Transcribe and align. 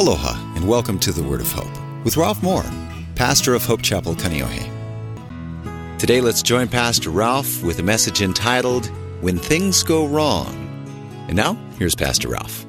Aloha, 0.00 0.32
and 0.56 0.66
welcome 0.66 0.98
to 1.00 1.12
the 1.12 1.22
Word 1.22 1.42
of 1.42 1.52
Hope 1.52 2.04
with 2.06 2.16
Ralph 2.16 2.42
Moore, 2.42 2.64
pastor 3.16 3.52
of 3.52 3.66
Hope 3.66 3.82
Chapel, 3.82 4.14
Kaneohe. 4.14 4.66
Today, 5.98 6.22
let's 6.22 6.40
join 6.40 6.68
Pastor 6.68 7.10
Ralph 7.10 7.62
with 7.62 7.80
a 7.80 7.82
message 7.82 8.22
entitled 8.22 8.86
When 9.20 9.36
Things 9.36 9.82
Go 9.82 10.06
Wrong. 10.06 10.56
And 11.28 11.36
now, 11.36 11.52
here's 11.78 11.94
Pastor 11.94 12.28
Ralph. 12.28 12.64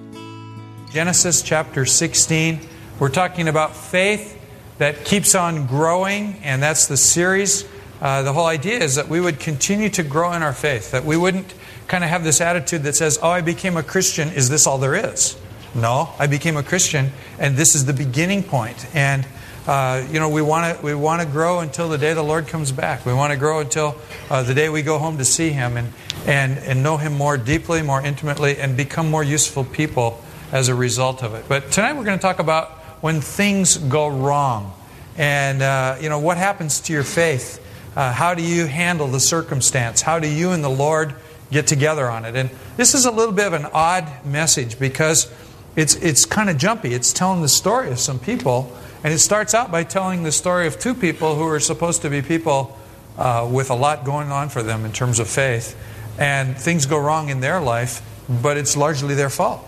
Genesis 0.91 1.41
chapter 1.41 1.85
16. 1.85 2.59
We're 2.99 3.07
talking 3.07 3.47
about 3.47 3.77
faith 3.77 4.37
that 4.79 5.05
keeps 5.05 5.33
on 5.33 5.67
growing, 5.67 6.33
and 6.43 6.61
that's 6.61 6.87
the 6.87 6.97
series. 6.97 7.63
Uh, 8.01 8.23
the 8.23 8.33
whole 8.33 8.47
idea 8.47 8.79
is 8.79 8.95
that 8.95 9.07
we 9.07 9.21
would 9.21 9.39
continue 9.39 9.87
to 9.91 10.03
grow 10.03 10.33
in 10.33 10.43
our 10.43 10.51
faith, 10.51 10.91
that 10.91 11.05
we 11.05 11.15
wouldn't 11.15 11.53
kind 11.87 12.03
of 12.03 12.09
have 12.09 12.25
this 12.25 12.41
attitude 12.41 12.83
that 12.83 12.97
says, 12.97 13.17
Oh, 13.23 13.29
I 13.29 13.39
became 13.39 13.77
a 13.77 13.83
Christian, 13.83 14.27
is 14.33 14.49
this 14.49 14.67
all 14.67 14.79
there 14.79 14.95
is? 14.95 15.37
No, 15.73 16.13
I 16.19 16.27
became 16.27 16.57
a 16.57 16.63
Christian, 16.63 17.11
and 17.39 17.55
this 17.55 17.75
is 17.75 17.85
the 17.85 17.93
beginning 17.93 18.43
point. 18.43 18.85
And 18.93 19.25
uh, 19.67 20.05
you 20.11 20.19
know, 20.19 20.27
we 20.27 20.41
want 20.41 20.75
to 20.75 20.83
we 20.83 20.95
want 20.95 21.21
to 21.21 21.27
grow 21.27 21.59
until 21.59 21.87
the 21.87 21.97
day 21.97 22.13
the 22.13 22.23
Lord 22.23 22.47
comes 22.47 22.71
back. 22.71 23.05
We 23.05 23.13
want 23.13 23.31
to 23.31 23.37
grow 23.37 23.59
until 23.59 23.95
uh, 24.29 24.43
the 24.43 24.53
day 24.53 24.69
we 24.69 24.81
go 24.81 24.97
home 24.97 25.17
to 25.19 25.25
see 25.25 25.49
Him 25.49 25.77
and 25.77 25.93
and 26.25 26.57
and 26.57 26.81
know 26.81 26.97
Him 26.97 27.13
more 27.13 27.37
deeply, 27.37 27.81
more 27.81 28.01
intimately, 28.01 28.57
and 28.57 28.75
become 28.75 29.09
more 29.09 29.23
useful 29.23 29.63
people 29.63 30.21
as 30.51 30.67
a 30.67 30.75
result 30.75 31.23
of 31.23 31.35
it. 31.35 31.45
But 31.47 31.71
tonight 31.71 31.93
we're 31.93 32.03
going 32.03 32.17
to 32.17 32.21
talk 32.21 32.39
about 32.39 32.71
when 33.01 33.21
things 33.21 33.77
go 33.77 34.07
wrong, 34.07 34.73
and 35.15 35.61
uh, 35.61 35.97
you 36.01 36.09
know 36.09 36.19
what 36.19 36.37
happens 36.37 36.81
to 36.81 36.93
your 36.93 37.03
faith. 37.03 37.59
Uh, 37.95 38.11
how 38.11 38.33
do 38.33 38.41
you 38.41 38.65
handle 38.65 39.07
the 39.07 39.19
circumstance? 39.19 40.01
How 40.01 40.19
do 40.19 40.27
you 40.27 40.51
and 40.51 40.63
the 40.63 40.69
Lord 40.69 41.13
get 41.51 41.67
together 41.67 42.09
on 42.09 42.25
it? 42.25 42.35
And 42.35 42.49
this 42.77 42.95
is 42.95 43.05
a 43.05 43.11
little 43.11 43.33
bit 43.33 43.47
of 43.47 43.53
an 43.53 43.67
odd 43.73 44.25
message 44.25 44.79
because 44.79 45.31
it's, 45.75 45.95
it's 45.95 46.25
kind 46.25 46.49
of 46.49 46.57
jumpy. 46.57 46.93
It's 46.93 47.13
telling 47.13 47.41
the 47.41 47.49
story 47.49 47.91
of 47.91 47.99
some 47.99 48.19
people, 48.19 48.75
and 49.03 49.13
it 49.13 49.19
starts 49.19 49.53
out 49.53 49.71
by 49.71 49.83
telling 49.83 50.23
the 50.23 50.31
story 50.31 50.67
of 50.67 50.79
two 50.79 50.93
people 50.93 51.35
who 51.35 51.47
are 51.47 51.59
supposed 51.59 52.01
to 52.03 52.09
be 52.09 52.21
people 52.21 52.77
uh, 53.17 53.47
with 53.51 53.69
a 53.69 53.75
lot 53.75 54.03
going 54.03 54.31
on 54.31 54.49
for 54.49 54.63
them 54.63 54.85
in 54.85 54.91
terms 54.91 55.19
of 55.19 55.29
faith, 55.29 55.77
and 56.17 56.57
things 56.57 56.85
go 56.85 56.99
wrong 56.99 57.29
in 57.29 57.39
their 57.39 57.61
life, 57.61 58.01
but 58.41 58.57
it's 58.57 58.75
largely 58.75 59.15
their 59.15 59.29
fault. 59.29 59.65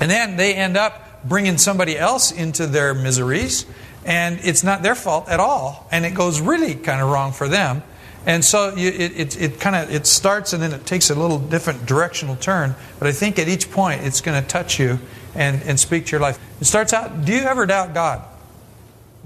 And 0.00 0.10
then 0.10 0.36
they 0.36 0.54
end 0.54 0.76
up 0.76 1.24
bringing 1.24 1.58
somebody 1.58 1.98
else 1.98 2.32
into 2.32 2.66
their 2.66 2.94
miseries, 2.94 3.66
and 4.04 4.38
it's 4.42 4.62
not 4.62 4.82
their 4.82 4.94
fault 4.94 5.28
at 5.28 5.40
all, 5.40 5.86
and 5.90 6.04
it 6.04 6.14
goes 6.14 6.40
really 6.40 6.74
kind 6.74 7.00
of 7.00 7.10
wrong 7.10 7.32
for 7.32 7.48
them. 7.48 7.82
And 8.26 8.44
so 8.44 8.74
you, 8.74 8.88
it, 8.88 9.12
it, 9.18 9.40
it 9.40 9.60
kind 9.60 9.76
of 9.76 9.94
it 9.94 10.06
starts 10.06 10.52
and 10.52 10.62
then 10.62 10.72
it 10.72 10.86
takes 10.86 11.10
a 11.10 11.14
little 11.14 11.38
different 11.38 11.86
directional 11.86 12.36
turn. 12.36 12.74
But 12.98 13.08
I 13.08 13.12
think 13.12 13.38
at 13.38 13.48
each 13.48 13.70
point 13.70 14.02
it's 14.02 14.20
going 14.20 14.40
to 14.40 14.48
touch 14.48 14.78
you 14.78 14.98
and, 15.34 15.62
and 15.62 15.78
speak 15.78 16.06
to 16.06 16.12
your 16.12 16.20
life. 16.20 16.38
It 16.60 16.64
starts 16.64 16.92
out, 16.92 17.24
do 17.24 17.32
you 17.32 17.42
ever 17.42 17.66
doubt 17.66 17.92
God? 17.92 18.22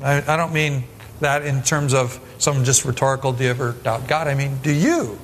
I, 0.02 0.22
I 0.26 0.36
don't 0.36 0.52
mean 0.52 0.84
that 1.20 1.44
in 1.44 1.62
terms 1.62 1.94
of 1.94 2.20
some 2.38 2.64
just 2.64 2.84
rhetorical, 2.84 3.32
do 3.32 3.44
you 3.44 3.50
ever 3.50 3.72
doubt 3.72 4.08
God? 4.08 4.28
I 4.28 4.34
mean, 4.34 4.58
do 4.62 4.72
you 4.72 5.18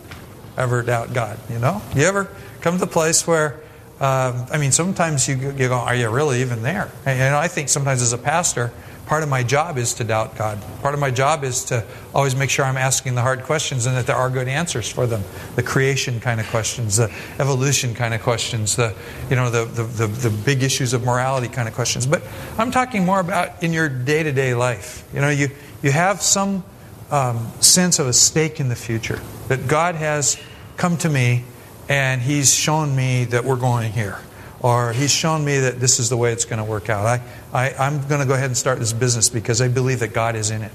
ever 0.57 0.83
doubt 0.83 1.13
God? 1.13 1.39
You 1.51 1.59
know? 1.59 1.83
You 1.95 2.05
ever 2.05 2.29
come 2.61 2.75
to 2.75 2.81
the 2.81 2.91
place 2.91 3.27
where, 3.27 3.61
um, 4.01 4.47
I 4.51 4.59
mean, 4.59 4.73
sometimes 4.73 5.29
you, 5.29 5.37
you 5.37 5.69
go, 5.69 5.75
are 5.75 5.95
you 5.95 6.09
really 6.11 6.41
even 6.41 6.63
there? 6.63 6.91
And, 7.07 7.19
you 7.19 7.25
know, 7.25 7.39
I 7.39 7.49
think 7.49 7.69
sometimes 7.69 8.03
as 8.03 8.13
a 8.13 8.19
pastor, 8.19 8.73
Part 9.07 9.23
of 9.23 9.29
my 9.29 9.43
job 9.43 9.77
is 9.77 9.95
to 9.95 10.05
doubt 10.05 10.37
God. 10.37 10.59
Part 10.81 10.95
of 10.95 11.01
my 11.01 11.11
job 11.11 11.45
is 11.45 11.65
to 11.65 11.85
always 12.15 12.35
make 12.35 12.49
sure 12.49 12.65
I'm 12.65 12.79
asking 12.79 13.15
the 13.15 13.21
hard 13.21 13.43
questions 13.43 13.85
and 13.85 13.97
that 13.97 14.07
there 14.07 14.17
are 14.17 14.31
good 14.31 14.49
answers 14.49 14.91
for 14.91 15.07
them. 15.07 15.23
The 15.57 15.63
creation 15.63 16.21
kind 16.21 16.41
of 16.41 16.47
questions, 16.49 16.97
the 16.97 17.13
evolution 17.39 17.95
kind 17.95 18.15
of 18.15 18.23
questions, 18.23 18.77
the 18.77 18.95
you 19.29 19.37
know 19.37 19.51
the 19.51 19.67
the, 19.67 19.83
the, 19.83 20.07
the 20.07 20.31
big 20.31 20.63
issues 20.63 20.95
of 20.95 21.05
morality 21.05 21.49
kind 21.49 21.69
of 21.69 21.75
questions. 21.75 22.07
But 22.07 22.23
I'm 22.57 22.71
talking 22.71 23.05
more 23.05 23.21
about 23.21 23.63
in 23.63 23.75
your 23.75 23.91
day 23.91 24.23
to 24.23 24.33
day 24.33 24.55
life. 24.55 25.07
You 25.13 25.21
know, 25.21 25.31
you 25.31 25.51
you 25.83 25.91
have 25.91 26.23
some 26.23 26.65
um, 27.11 27.53
sense 27.61 27.99
of 27.99 28.07
a 28.07 28.13
stake 28.15 28.59
in 28.59 28.71
the 28.71 28.77
future 28.77 29.21
that 29.49 29.69
God 29.69 29.97
has 29.97 30.39
come 30.79 30.97
to 30.99 31.11
me 31.11 31.45
and 31.91 32.23
He's 32.23 32.55
shown 32.55 32.97
me 32.97 33.25
that 33.25 33.45
we're 33.45 33.57
going 33.57 33.93
here 33.93 34.19
or 34.65 34.95
he's 34.95 35.13
shown 35.13 35.45
me 35.45 35.59
that 35.59 35.79
this 35.79 36.01
is 36.01 36.09
the 36.09 36.17
way 36.17 36.33
it's 36.33 36.47
going 36.47 36.57
to 36.57 36.65
work 36.65 36.89
out. 36.89 37.05
I, 37.05 37.21
I, 37.53 37.75
I'm 37.75 38.09
going 38.09 38.23
to 38.23 38.27
go 38.27 38.33
ahead 38.33 38.47
and 38.47 38.57
start 38.57 38.79
this 38.79 38.95
business 38.95 39.29
because 39.29 39.61
I 39.61 39.69
believe 39.69 40.01
that 40.01 40.15
God 40.15 40.37
is 40.37 40.51
in 40.51 40.63
it. 40.63 40.73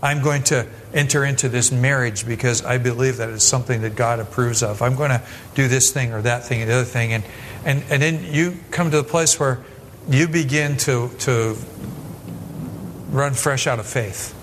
I'm 0.00 0.22
going 0.22 0.44
to 0.44 0.64
enter 0.94 1.24
into 1.24 1.48
this 1.48 1.72
marriage 1.72 2.24
because 2.24 2.64
I 2.64 2.78
believe 2.78 3.16
that 3.16 3.28
it's 3.30 3.42
something 3.42 3.82
that 3.82 3.96
God 3.96 4.20
approves 4.20 4.62
of. 4.62 4.80
I'm 4.80 4.94
going 4.94 5.10
to 5.10 5.20
do 5.56 5.66
this 5.66 5.90
thing 5.90 6.12
or 6.12 6.22
that 6.22 6.44
thing 6.44 6.62
or 6.62 6.66
the 6.66 6.74
other 6.74 6.84
thing. 6.84 7.14
And, 7.14 7.24
and, 7.64 7.82
and 7.90 8.00
then 8.00 8.32
you 8.32 8.58
come 8.70 8.92
to 8.92 8.98
the 8.98 9.02
place 9.02 9.40
where 9.40 9.58
you 10.08 10.28
begin 10.28 10.76
to, 10.76 11.10
to 11.18 11.56
run 13.10 13.34
fresh 13.34 13.66
out 13.66 13.80
of 13.80 13.86
faith. 13.86 14.40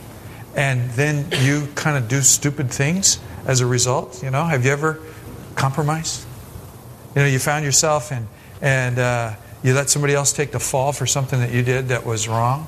And 0.57 0.89
then 0.91 1.29
you 1.39 1.69
kind 1.75 1.95
of 1.95 2.09
do 2.09 2.19
stupid 2.19 2.69
things 2.69 3.17
as 3.45 3.61
a 3.61 3.65
result. 3.65 4.21
You 4.21 4.29
know, 4.29 4.43
have 4.43 4.65
you 4.65 4.71
ever 4.73 4.99
compromised? 5.55 6.25
You 7.15 7.21
know, 7.21 7.27
you 7.27 7.39
found 7.39 7.63
yourself 7.63 8.11
in 8.11 8.27
and 8.61 8.99
uh, 8.99 9.33
you 9.63 9.73
let 9.73 9.89
somebody 9.89 10.13
else 10.13 10.33
take 10.33 10.51
the 10.51 10.59
fall 10.59 10.91
for 10.91 11.05
something 11.05 11.39
that 11.39 11.51
you 11.51 11.63
did 11.63 11.87
that 11.87 12.05
was 12.05 12.27
wrong, 12.27 12.67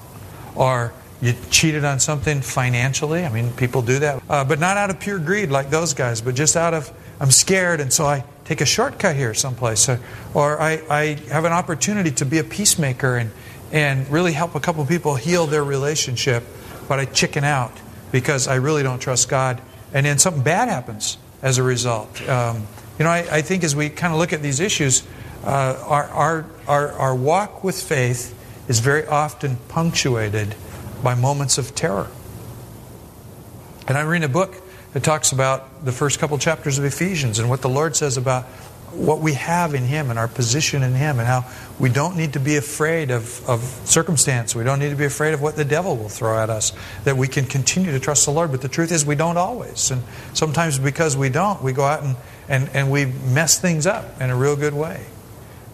or 0.55 0.93
you 1.21 1.33
cheated 1.49 1.85
on 1.85 1.99
something 1.99 2.41
financially. 2.41 3.25
I 3.25 3.29
mean, 3.29 3.51
people 3.53 3.81
do 3.81 3.99
that, 3.99 4.23
uh, 4.29 4.43
but 4.43 4.59
not 4.59 4.77
out 4.77 4.89
of 4.89 4.99
pure 4.99 5.19
greed 5.19 5.49
like 5.49 5.69
those 5.69 5.93
guys, 5.93 6.21
but 6.21 6.35
just 6.35 6.55
out 6.55 6.73
of 6.73 6.91
I'm 7.19 7.31
scared, 7.31 7.79
and 7.79 7.91
so 7.91 8.05
I 8.05 8.25
take 8.43 8.61
a 8.61 8.65
shortcut 8.65 9.15
here 9.15 9.33
someplace, 9.33 9.87
or, 9.87 9.99
or 10.33 10.61
I, 10.61 10.81
I 10.89 11.03
have 11.29 11.45
an 11.45 11.53
opportunity 11.53 12.11
to 12.11 12.25
be 12.25 12.39
a 12.39 12.43
peacemaker 12.43 13.17
and 13.17 13.31
and 13.71 14.07
really 14.09 14.31
help 14.31 14.55
a 14.55 14.59
couple 14.59 14.85
people 14.85 15.15
heal 15.15 15.47
their 15.47 15.63
relationship, 15.63 16.43
but 16.87 16.99
I 16.99 17.05
chicken 17.05 17.43
out 17.43 17.73
because 18.11 18.47
I 18.47 18.55
really 18.55 18.83
don't 18.83 18.99
trust 18.99 19.27
God, 19.27 19.61
and 19.93 20.05
then 20.05 20.17
something 20.17 20.43
bad 20.43 20.69
happens 20.69 21.17
as 21.41 21.57
a 21.57 21.63
result. 21.63 22.21
Um, 22.29 22.67
you 22.97 23.03
know, 23.03 23.11
I, 23.11 23.25
I 23.29 23.41
think 23.41 23.63
as 23.63 23.75
we 23.75 23.89
kind 23.89 24.13
of 24.13 24.19
look 24.19 24.33
at 24.33 24.41
these 24.41 24.59
issues, 24.59 25.03
uh, 25.43 25.83
our, 25.85 26.03
our, 26.05 26.45
our, 26.67 26.91
our 26.93 27.15
walk 27.15 27.63
with 27.63 27.81
faith 27.81 28.33
is 28.67 28.79
very 28.79 29.05
often 29.05 29.57
punctuated 29.67 30.55
by 31.03 31.15
moments 31.15 31.57
of 31.57 31.75
terror. 31.75 32.07
And 33.87 33.97
I'm 33.97 34.07
reading 34.07 34.25
a 34.27 34.31
book 34.31 34.55
that 34.93 35.03
talks 35.03 35.31
about 35.31 35.85
the 35.85 35.91
first 35.91 36.19
couple 36.19 36.37
chapters 36.37 36.79
of 36.79 36.85
Ephesians 36.85 37.37
and 37.37 37.49
what 37.49 37.61
the 37.61 37.69
Lord 37.69 37.95
says 37.95 38.17
about 38.17 38.45
what 38.91 39.19
we 39.19 39.33
have 39.33 39.73
in 39.73 39.83
Him 39.83 40.09
and 40.09 40.17
our 40.17 40.27
position 40.27 40.81
in 40.81 40.93
Him, 40.93 41.19
and 41.19 41.27
how 41.27 41.45
we 41.79 41.89
don't 41.89 42.15
need 42.15 42.33
to 42.33 42.39
be 42.39 42.55
afraid 42.55 43.11
of, 43.11 43.47
of 43.47 43.59
circumstance. 43.83 44.55
We 44.55 44.63
don't 44.63 44.79
need 44.79 44.91
to 44.91 44.95
be 44.95 45.05
afraid 45.05 45.33
of 45.33 45.41
what 45.41 45.57
the 45.57 45.65
devil 45.65 45.97
will 45.97 46.07
throw 46.07 46.39
at 46.39 46.49
us. 46.49 46.71
That 47.03 47.17
we 47.17 47.27
can 47.27 47.45
continue 47.45 47.91
to 47.91 47.99
trust 47.99 48.25
the 48.25 48.31
Lord. 48.31 48.51
But 48.51 48.61
the 48.61 48.69
truth 48.69 48.93
is, 48.93 49.05
we 49.05 49.15
don't 49.15 49.37
always. 49.37 49.91
And 49.91 50.01
sometimes 50.33 50.79
because 50.79 51.17
we 51.17 51.27
don't, 51.27 51.61
we 51.61 51.73
go 51.73 51.83
out 51.83 52.03
and, 52.03 52.15
and, 52.47 52.69
and 52.69 52.89
we 52.89 53.05
mess 53.05 53.59
things 53.59 53.85
up 53.85 54.21
in 54.21 54.29
a 54.29 54.35
real 54.35 54.55
good 54.55 54.73
way 54.73 55.05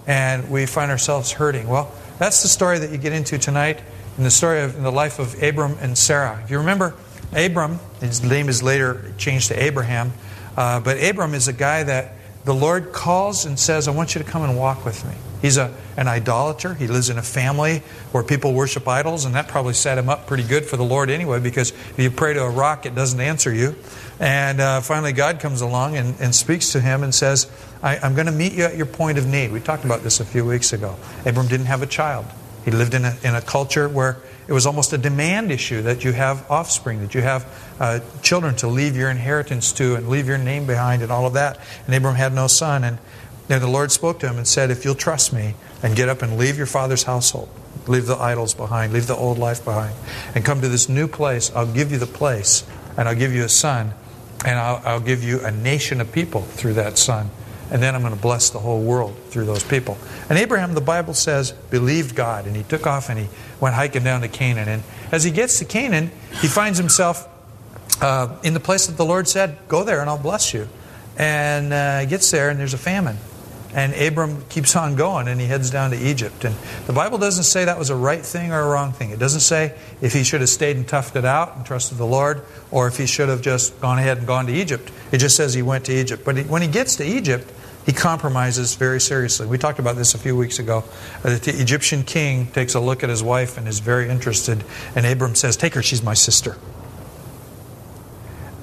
and 0.07 0.49
we 0.49 0.65
find 0.65 0.91
ourselves 0.91 1.31
hurting. 1.31 1.67
Well, 1.67 1.91
that's 2.19 2.41
the 2.41 2.47
story 2.47 2.79
that 2.79 2.91
you 2.91 2.97
get 2.97 3.13
into 3.13 3.37
tonight 3.37 3.81
in 4.17 4.23
the 4.23 4.31
story 4.31 4.61
of 4.61 4.75
in 4.75 4.83
the 4.83 4.91
life 4.91 5.19
of 5.19 5.41
Abram 5.41 5.77
and 5.81 5.97
Sarah. 5.97 6.41
If 6.43 6.51
you 6.51 6.59
remember, 6.59 6.93
Abram, 7.33 7.79
his 7.99 8.23
name 8.23 8.49
is 8.49 8.61
later 8.61 9.13
changed 9.17 9.47
to 9.49 9.61
Abraham, 9.61 10.13
uh, 10.57 10.79
but 10.79 11.01
Abram 11.01 11.33
is 11.33 11.47
a 11.47 11.53
guy 11.53 11.83
that 11.83 12.13
the 12.43 12.53
Lord 12.53 12.91
calls 12.91 13.45
and 13.45 13.59
says, 13.59 13.87
I 13.87 13.91
want 13.91 14.15
you 14.15 14.23
to 14.23 14.29
come 14.29 14.43
and 14.43 14.57
walk 14.57 14.83
with 14.85 15.05
me. 15.05 15.13
He's 15.41 15.57
a, 15.57 15.73
an 15.97 16.07
idolater. 16.07 16.73
He 16.73 16.87
lives 16.87 17.09
in 17.09 17.17
a 17.17 17.23
family 17.23 17.79
where 18.11 18.23
people 18.23 18.53
worship 18.53 18.87
idols, 18.87 19.25
and 19.25 19.35
that 19.35 19.47
probably 19.47 19.73
set 19.73 19.97
him 19.97 20.07
up 20.07 20.27
pretty 20.27 20.43
good 20.43 20.65
for 20.65 20.77
the 20.77 20.83
Lord 20.83 21.09
anyway, 21.09 21.39
because 21.39 21.71
if 21.71 21.99
you 21.99 22.11
pray 22.11 22.33
to 22.33 22.43
a 22.43 22.49
rock, 22.49 22.85
it 22.85 22.93
doesn't 22.93 23.19
answer 23.19 23.53
you. 23.53 23.75
And 24.19 24.61
uh, 24.61 24.81
finally, 24.81 25.13
God 25.13 25.39
comes 25.39 25.61
along 25.61 25.97
and, 25.97 26.15
and 26.19 26.33
speaks 26.33 26.71
to 26.73 26.79
him 26.79 27.01
and 27.01 27.13
says, 27.13 27.49
I, 27.81 27.97
am 28.05 28.13
going 28.13 28.27
to 28.27 28.31
meet 28.31 28.53
you 28.53 28.65
at 28.65 28.77
your 28.77 28.85
point 28.85 29.17
of 29.17 29.25
need. 29.25 29.51
We 29.51 29.59
talked 29.59 29.83
about 29.83 30.03
this 30.03 30.19
a 30.19 30.25
few 30.25 30.45
weeks 30.45 30.73
ago. 30.73 30.95
Abram 31.25 31.47
didn't 31.47 31.65
have 31.67 31.81
a 31.81 31.87
child. 31.87 32.25
He 32.63 32.69
lived 32.69 32.93
in 32.93 33.05
a, 33.05 33.17
in 33.23 33.33
a 33.33 33.41
culture 33.41 33.89
where 33.89 34.17
it 34.47 34.53
was 34.53 34.65
almost 34.65 34.91
a 34.93 34.97
demand 34.97 35.51
issue 35.51 35.81
that 35.83 36.03
you 36.03 36.11
have 36.11 36.49
offspring, 36.49 37.01
that 37.01 37.13
you 37.13 37.21
have 37.21 37.45
uh, 37.79 37.99
children 38.21 38.55
to 38.57 38.67
leave 38.67 38.95
your 38.95 39.09
inheritance 39.09 39.71
to 39.73 39.95
and 39.95 40.09
leave 40.09 40.27
your 40.27 40.37
name 40.37 40.65
behind 40.65 41.01
and 41.01 41.11
all 41.11 41.25
of 41.25 41.33
that. 41.33 41.59
And 41.85 41.95
Abram 41.95 42.15
had 42.15 42.33
no 42.33 42.47
son. 42.47 42.83
And 42.83 42.97
then 43.47 43.61
the 43.61 43.67
Lord 43.67 43.91
spoke 43.91 44.19
to 44.19 44.27
him 44.27 44.37
and 44.37 44.47
said, 44.47 44.71
If 44.71 44.83
you'll 44.83 44.95
trust 44.95 45.31
me 45.31 45.55
and 45.83 45.95
get 45.95 46.09
up 46.09 46.21
and 46.21 46.37
leave 46.37 46.57
your 46.57 46.65
father's 46.65 47.03
household, 47.03 47.49
leave 47.87 48.07
the 48.07 48.17
idols 48.17 48.53
behind, 48.53 48.93
leave 48.93 49.07
the 49.07 49.15
old 49.15 49.37
life 49.37 49.63
behind, 49.63 49.95
and 50.35 50.43
come 50.43 50.61
to 50.61 50.69
this 50.69 50.89
new 50.89 51.07
place, 51.07 51.51
I'll 51.55 51.71
give 51.71 51.91
you 51.91 51.97
the 51.97 52.05
place, 52.05 52.65
and 52.97 53.07
I'll 53.07 53.15
give 53.15 53.33
you 53.33 53.43
a 53.43 53.49
son, 53.49 53.93
and 54.45 54.59
I'll, 54.59 54.81
I'll 54.85 54.99
give 54.99 55.23
you 55.23 55.43
a 55.45 55.51
nation 55.51 56.01
of 56.01 56.11
people 56.11 56.41
through 56.41 56.73
that 56.73 56.97
son 56.97 57.29
and 57.71 57.81
then 57.81 57.95
I'm 57.95 58.01
going 58.01 58.13
to 58.13 58.21
bless 58.21 58.49
the 58.49 58.59
whole 58.59 58.81
world 58.81 59.15
through 59.29 59.45
those 59.45 59.63
people. 59.63 59.97
And 60.29 60.37
Abraham, 60.37 60.73
the 60.73 60.81
Bible 60.81 61.13
says, 61.13 61.53
believed 61.53 62.15
God, 62.15 62.45
and 62.45 62.55
he 62.55 62.63
took 62.63 62.85
off 62.85 63.09
and 63.09 63.17
he 63.17 63.27
went 63.61 63.75
hiking 63.75 64.03
down 64.03 64.21
to 64.21 64.27
Canaan. 64.27 64.67
And 64.67 64.83
as 65.11 65.23
he 65.23 65.31
gets 65.31 65.57
to 65.59 65.65
Canaan, 65.65 66.11
he 66.41 66.47
finds 66.47 66.77
himself 66.77 67.27
uh, 68.01 68.35
in 68.43 68.53
the 68.53 68.59
place 68.59 68.87
that 68.87 68.97
the 68.97 69.05
Lord 69.05 69.27
said, 69.27 69.57
Go 69.67 69.83
there 69.83 70.01
and 70.01 70.09
I'll 70.09 70.17
bless 70.17 70.53
you. 70.53 70.67
And 71.17 71.71
uh, 71.71 71.99
he 71.99 72.07
gets 72.07 72.29
there 72.29 72.49
and 72.49 72.59
there's 72.59 72.73
a 72.73 72.79
famine. 72.79 73.17
And 73.73 73.93
Abram 73.93 74.43
keeps 74.49 74.75
on 74.75 74.95
going 74.95 75.29
and 75.29 75.39
he 75.39 75.47
heads 75.47 75.69
down 75.69 75.91
to 75.91 75.97
Egypt. 75.97 76.43
And 76.43 76.55
the 76.87 76.93
Bible 76.93 77.17
doesn't 77.17 77.45
say 77.45 77.63
that 77.65 77.79
was 77.79 77.89
a 77.89 77.95
right 77.95 78.21
thing 78.25 78.51
or 78.51 78.59
a 78.59 78.67
wrong 78.67 78.91
thing. 78.91 79.11
It 79.11 79.19
doesn't 79.19 79.41
say 79.41 79.77
if 80.01 80.11
he 80.11 80.23
should 80.23 80.41
have 80.41 80.49
stayed 80.49 80.75
and 80.75 80.85
toughed 80.85 81.15
it 81.15 81.23
out 81.23 81.55
and 81.55 81.65
trusted 81.65 81.97
the 81.97 82.05
Lord 82.05 82.43
or 82.69 82.87
if 82.87 82.97
he 82.97 83.05
should 83.05 83.29
have 83.29 83.41
just 83.41 83.79
gone 83.79 83.97
ahead 83.97 84.17
and 84.17 84.27
gone 84.27 84.47
to 84.47 84.53
Egypt. 84.53 84.91
It 85.13 85.19
just 85.19 85.37
says 85.37 85.53
he 85.53 85.61
went 85.61 85.85
to 85.85 85.93
Egypt. 85.93 86.25
But 86.25 86.47
when 86.47 86.61
he 86.61 86.67
gets 86.67 86.97
to 86.97 87.05
Egypt, 87.05 87.49
he 87.85 87.93
compromises 87.93 88.75
very 88.75 89.01
seriously. 89.01 89.47
We 89.47 89.57
talked 89.57 89.79
about 89.79 89.95
this 89.95 90.13
a 90.13 90.17
few 90.17 90.35
weeks 90.35 90.59
ago. 90.59 90.83
Uh, 91.23 91.37
the 91.37 91.55
Egyptian 91.59 92.03
king 92.03 92.47
takes 92.47 92.75
a 92.75 92.79
look 92.79 93.03
at 93.03 93.09
his 93.09 93.23
wife 93.23 93.57
and 93.57 93.67
is 93.67 93.79
very 93.79 94.09
interested. 94.09 94.63
And 94.95 95.05
Abram 95.05 95.35
says, 95.35 95.57
Take 95.57 95.73
her, 95.73 95.81
she's 95.81 96.03
my 96.03 96.13
sister. 96.13 96.57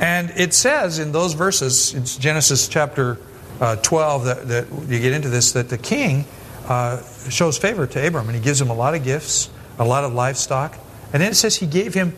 And 0.01 0.31
it 0.37 0.55
says 0.55 0.99
in 1.01 1.11
those 1.11 1.35
verses, 1.35 1.93
it's 1.95 2.17
Genesis 2.17 2.69
chapter 2.69 3.19
uh, 3.61 3.77
12 3.77 4.25
that, 4.25 4.49
that, 4.49 4.67
you 4.89 5.01
get 5.01 5.13
into 5.13 5.29
this, 5.29 5.53
that 5.53 5.69
the 5.69 5.79
king 5.79 6.25
uh, 6.69 7.03
shows 7.29 7.59
favor 7.59 7.87
to 7.87 8.07
Abram 8.07 8.27
and 8.29 8.37
he 8.37 8.43
gives 8.43 8.61
him 8.61 8.71
a 8.71 8.75
lot 8.75 8.95
of 8.95 9.03
gifts, 9.03 9.51
a 9.79 9.85
lot 9.85 10.05
of 10.05 10.13
livestock. 10.13 10.79
And 11.13 11.21
then 11.21 11.33
it 11.33 11.35
says 11.35 11.57
he 11.57 11.67
gave 11.67 11.95
him 11.95 12.15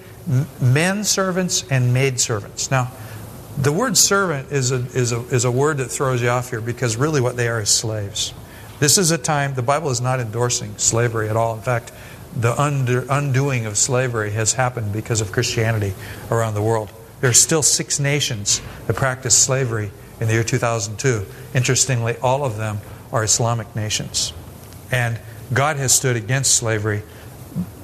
men 0.61 1.05
servants 1.05 1.64
and 1.70 1.94
maid 1.94 2.20
servants. 2.20 2.70
Now, 2.70 2.93
the 3.62 3.73
word 3.73 3.97
servant 3.97 4.51
is 4.51 4.73
a, 4.73 4.77
is, 4.95 5.12
a, 5.12 5.21
is 5.27 5.45
a 5.45 5.51
word 5.51 5.79
that 5.79 5.89
throws 5.89 6.23
you 6.23 6.29
off 6.29 6.51
here 6.51 6.61
because 6.61 6.97
really 6.97 7.21
what 7.21 7.37
they 7.37 7.49
are 7.49 7.61
is 7.61 7.69
slaves. 7.69 8.33
This 8.79 8.97
is 8.97 9.11
a 9.11 9.19
time, 9.19 9.55
the 9.55 9.62
Bible 9.62 9.91
is 9.91 10.01
not 10.01 10.21
endorsing 10.21 10.79
slavery 10.79 11.29
at 11.29 11.37
all. 11.37 11.55
In 11.55 11.61
fact, 11.61 11.93
the 12.35 12.59
under, 12.59 13.05
undoing 13.11 13.67
of 13.67 13.77
slavery 13.77 14.31
has 14.31 14.55
happened 14.55 14.93
because 14.93 15.21
of 15.21 15.33
Christianity 15.33 15.93
around 16.31 16.55
the 16.55 16.62
world. 16.62 16.91
There 17.21 17.29
are 17.29 17.35
still 17.35 17.62
six 17.62 18.01
nations 18.01 18.62
that 18.87 18.97
practice 18.97 19.37
slavery 19.37 19.91
in 20.21 20.29
the 20.29 20.35
year 20.35 20.45
2002. 20.45 21.27
Interestingly, 21.55 22.17
all 22.19 22.45
of 22.45 22.57
them 22.57 22.79
are 23.12 23.23
Islamic 23.23 23.77
nations. 23.77 24.33
And 24.91 25.21
God 25.53 25.77
has 25.77 25.93
stood 25.93 26.17
against 26.17 26.55
slavery. 26.55 27.03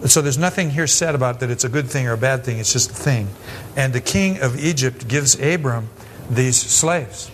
So 0.05 0.23
there's 0.23 0.39
nothing 0.39 0.71
here 0.71 0.87
said 0.87 1.15
about 1.15 1.41
that 1.41 1.51
it's 1.51 1.65
a 1.65 1.69
good 1.69 1.89
thing 1.89 2.07
or 2.07 2.13
a 2.13 2.19
bad 2.19 2.45
thing, 2.45 2.59
it's 2.59 2.73
just 2.73 2.91
a 2.91 2.95
thing. 2.95 3.29
And 3.77 3.93
the 3.93 4.01
king 4.01 4.41
of 4.41 4.59
Egypt 4.59 5.09
gives 5.09 5.41
Abram 5.41 5.89
these 6.31 6.57
slaves. 6.57 7.31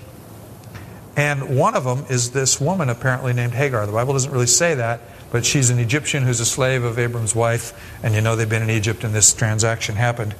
And 1.16 1.58
one 1.58 1.74
of 1.74 1.84
them 1.84 2.06
is 2.08 2.30
this 2.30 2.60
woman 2.60 2.88
apparently 2.88 3.32
named 3.34 3.52
Hagar. 3.52 3.84
The 3.84 3.92
Bible 3.92 4.14
doesn't 4.14 4.32
really 4.32 4.46
say 4.46 4.74
that, 4.76 5.00
but 5.30 5.44
she's 5.44 5.68
an 5.68 5.78
Egyptian 5.78 6.22
who's 6.22 6.40
a 6.40 6.46
slave 6.46 6.84
of 6.84 6.98
Abram's 6.98 7.34
wife. 7.34 7.72
And 8.02 8.14
you 8.14 8.22
know 8.22 8.34
they've 8.34 8.48
been 8.48 8.62
in 8.62 8.70
Egypt 8.70 9.04
and 9.04 9.14
this 9.14 9.34
transaction 9.34 9.96
happened. 9.96 10.34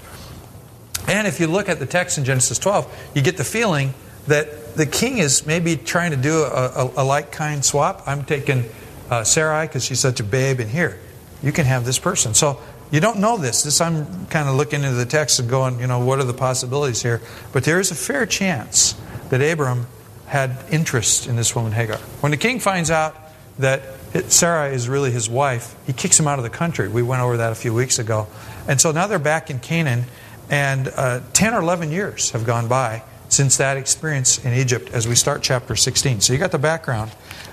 And 1.07 1.27
if 1.27 1.41
you 1.41 1.47
look 1.47 1.69
at 1.69 1.79
the 1.79 1.87
text 1.87 2.17
in 2.17 2.25
Genesis 2.25 2.59
12, 2.59 3.11
you 3.15 3.23
get 3.23 3.37
the 3.37 3.45
feeling 3.45 3.93
that 4.29 4.77
the 4.77 4.87
king 4.87 5.19
is 5.19 5.47
maybe 5.47 5.77
trying 5.77 6.13
to 6.13 6.17
do 6.17 6.43
a, 6.43 6.87
a, 6.87 6.91
a 6.99 7.05
like 7.05 7.33
kind 7.33 7.65
swap. 7.65 8.03
I'm 8.07 8.25
taking 8.25 8.65
uh, 9.11 9.25
Sarai 9.25 9.67
because 9.67 9.85
she's 9.85 10.01
such 10.01 10.21
a 10.21 10.25
babe, 10.25 10.61
in 10.61 10.69
here, 10.69 10.99
you 11.43 11.53
can 11.53 11.67
have 11.67 11.85
this 11.85 11.99
person. 11.99 12.35
So 12.35 12.61
you 12.91 13.01
don't 13.01 13.19
know 13.19 13.37
this. 13.37 13.63
This 13.63 13.81
I'm 13.81 14.27
kind 14.27 14.49
of 14.49 14.55
looking 14.55 14.85
into 14.85 14.97
the 14.97 15.07
text 15.07 15.39
and 15.39 15.49
going, 15.49 15.81
you 15.81 15.87
know, 15.87 16.01
what 16.01 16.19
are 16.19 16.25
the 16.25 16.35
possibilities 16.35 17.03
here? 17.03 17.21
But 17.53 17.65
there 17.65 17.81
is 17.81 17.91
a 17.91 17.95
fair 17.95 18.27
chance 18.27 18.95
that 19.31 19.41
Abram 19.41 19.87
had 20.27 20.57
interest 20.71 21.27
in 21.27 21.37
this 21.37 21.55
woman 21.57 21.73
Hagar. 21.73 21.99
When 22.21 22.31
the 22.31 22.39
king 22.39 22.61
finds 22.61 22.91
out 22.91 23.17
that 23.59 23.83
Sarah 24.31 24.71
is 24.71 24.89
really 24.89 25.11
his 25.11 25.29
wife, 25.29 25.75
he 25.87 25.93
kicks 25.93 26.19
him 26.19 26.27
out 26.27 26.39
of 26.39 26.43
the 26.43 26.51
country. 26.51 26.89
We 26.89 27.03
went 27.03 27.23
over 27.23 27.39
that 27.39 27.53
a 27.53 27.55
few 27.55 27.73
weeks 27.73 27.99
ago. 27.99 28.27
And 28.69 28.81
so 28.81 28.93
now 28.93 29.07
they're 29.07 29.19
back 29.19 29.51
in 29.51 29.59
Canaan, 29.59 30.05
and 30.51 30.89
uh, 30.89 31.21
10 31.33 31.55
or 31.55 31.61
11 31.61 31.91
years 31.91 32.31
have 32.31 32.45
gone 32.45 32.69
by 32.69 33.03
since 33.29 33.57
that 33.57 33.79
experience 33.79 34.45
in 34.45 34.53
Egypt 34.53 34.91
as 34.93 35.09
we 35.09 35.15
start 35.15 35.43
chapter 35.43 35.75
16. 35.75 36.21
So 36.21 36.35
you 36.35 36.39
got 36.39 36.53
the 36.53 36.59
background. 36.59 37.11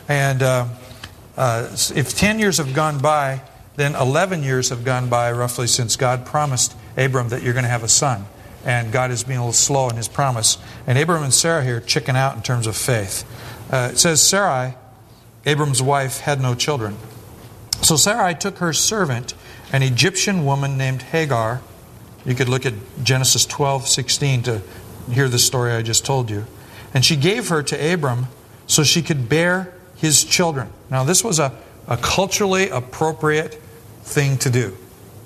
And 0.09 0.43
uh, 0.43 0.67
uh, 1.37 1.69
if 1.95 2.17
10 2.17 2.39
years 2.39 2.57
have 2.57 2.73
gone 2.73 2.99
by, 2.99 3.41
then 3.79 3.95
11 3.95 4.43
years 4.43 4.69
have 4.69 4.83
gone 4.83 5.07
by 5.07 5.31
roughly 5.31 5.65
since 5.65 5.95
God 5.95 6.25
promised 6.25 6.75
Abram 6.97 7.29
that 7.29 7.41
you're 7.41 7.53
going 7.53 7.63
to 7.63 7.69
have 7.69 7.83
a 7.83 7.87
son. 7.87 8.25
And 8.65 8.91
God 8.91 9.09
is 9.09 9.23
being 9.23 9.39
a 9.39 9.41
little 9.41 9.53
slow 9.53 9.87
in 9.87 9.95
his 9.95 10.09
promise. 10.09 10.57
And 10.85 10.97
Abram 10.97 11.23
and 11.23 11.33
Sarah 11.33 11.63
here 11.63 11.79
chicken 11.79 12.17
out 12.17 12.35
in 12.35 12.41
terms 12.41 12.67
of 12.67 12.75
faith. 12.75 13.23
Uh, 13.71 13.91
it 13.93 13.97
says 13.97 14.21
Sarai, 14.21 14.75
Abram's 15.45 15.81
wife, 15.81 16.19
had 16.19 16.41
no 16.41 16.55
children. 16.55 16.97
So 17.81 17.95
Sarai 17.95 18.35
took 18.35 18.57
her 18.57 18.73
servant, 18.73 19.33
an 19.71 19.81
Egyptian 19.81 20.43
woman 20.43 20.77
named 20.77 21.03
Hagar. 21.03 21.61
You 22.25 22.35
could 22.35 22.49
look 22.49 22.65
at 22.65 22.73
Genesis 23.01 23.45
12, 23.45 23.87
16 23.87 24.43
to 24.43 24.61
hear 25.09 25.29
the 25.29 25.39
story 25.39 25.71
I 25.71 25.83
just 25.83 26.05
told 26.05 26.29
you. 26.29 26.45
And 26.93 27.05
she 27.05 27.15
gave 27.15 27.47
her 27.47 27.63
to 27.63 27.93
Abram 27.93 28.27
so 28.67 28.83
she 28.83 29.01
could 29.01 29.29
bear 29.29 29.73
his 29.95 30.25
children. 30.25 30.69
Now, 30.91 31.05
this 31.05 31.23
was 31.23 31.39
a, 31.39 31.53
a 31.87 31.95
culturally 31.95 32.67
appropriate 32.67 33.61
thing 34.09 34.37
to 34.39 34.49
do. 34.49 34.75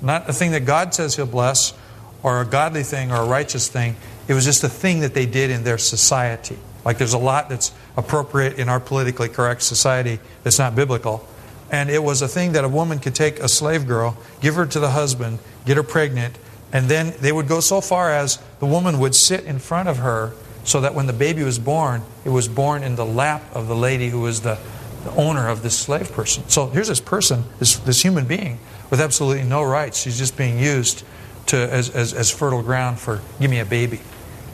Not 0.02 0.30
a 0.30 0.34
thing 0.34 0.52
that 0.52 0.66
God 0.66 0.94
says 0.94 1.16
he'll 1.16 1.26
bless, 1.26 1.74
or 2.22 2.42
a 2.42 2.46
godly 2.46 2.84
thing, 2.84 3.12
or 3.12 3.16
a 3.16 3.26
righteous 3.26 3.68
thing. 3.68 3.96
It 4.28 4.34
was 4.34 4.46
just 4.46 4.64
a 4.64 4.70
thing 4.70 5.00
that 5.00 5.14
they 5.14 5.26
did 5.26 5.50
in 5.50 5.64
their 5.64 5.78
society. 5.78 6.58
Like 6.86 6.98
there's 6.98 7.14
a 7.14 7.18
lot 7.18 7.50
that's 7.50 7.72
appropriate 7.96 8.60
in 8.60 8.70
our 8.70 8.80
politically 8.80 9.30
correct 9.30 9.62
society 9.62 10.20
that's 10.44 10.60
not 10.60 10.76
biblical. 10.76 11.28
And 11.72 11.90
it 11.90 12.04
was 12.04 12.22
a 12.22 12.28
thing 12.28 12.52
that 12.54 12.64
a 12.64 12.70
woman 12.70 13.00
could 13.00 13.16
take 13.16 13.40
a 13.40 13.48
slave 13.48 13.88
girl, 13.88 14.18
give 14.42 14.56
her 14.56 14.66
to 14.66 14.80
the 14.80 14.92
husband, 14.92 15.40
get 15.66 15.78
her 15.78 15.84
pregnant, 15.84 16.38
and 16.72 16.90
then 16.90 17.14
they 17.20 17.32
would 17.32 17.48
go 17.48 17.60
so 17.60 17.82
far 17.82 18.12
as 18.12 18.40
the 18.60 18.66
woman 18.66 19.00
would 19.00 19.16
sit 19.16 19.46
in 19.46 19.60
front 19.60 19.88
of 19.88 19.98
her 19.98 20.34
so 20.64 20.82
that 20.82 20.96
when 20.96 21.08
the 21.08 21.14
baby 21.14 21.44
was 21.44 21.60
born, 21.60 22.02
it 22.26 22.30
was 22.30 22.48
born 22.48 22.84
in 22.84 22.96
the 22.96 23.06
lap 23.06 23.44
of 23.54 23.68
the 23.68 23.76
lady 23.76 24.10
who 24.10 24.22
was 24.22 24.42
the, 24.42 24.58
the 25.04 25.12
owner 25.12 25.48
of 25.48 25.64
this 25.64 25.78
slave 25.78 26.12
person. 26.12 26.48
So 26.50 26.68
here's 26.68 26.88
this 26.88 27.02
person, 27.02 27.44
this, 27.60 27.78
this 27.78 28.02
human 28.02 28.26
being, 28.26 28.60
with 28.90 29.02
absolutely 29.02 29.44
no 29.44 29.64
rights. 29.64 30.02
She's 30.02 30.18
just 30.18 30.38
being 30.38 30.60
used 30.60 31.04
to, 31.48 31.58
as, 31.58 31.90
as, 31.90 32.14
as 32.14 32.32
fertile 32.32 32.64
ground 32.64 33.00
for 33.00 33.22
give 33.40 33.52
me 33.52 33.60
a 33.60 33.66
baby. 33.66 34.00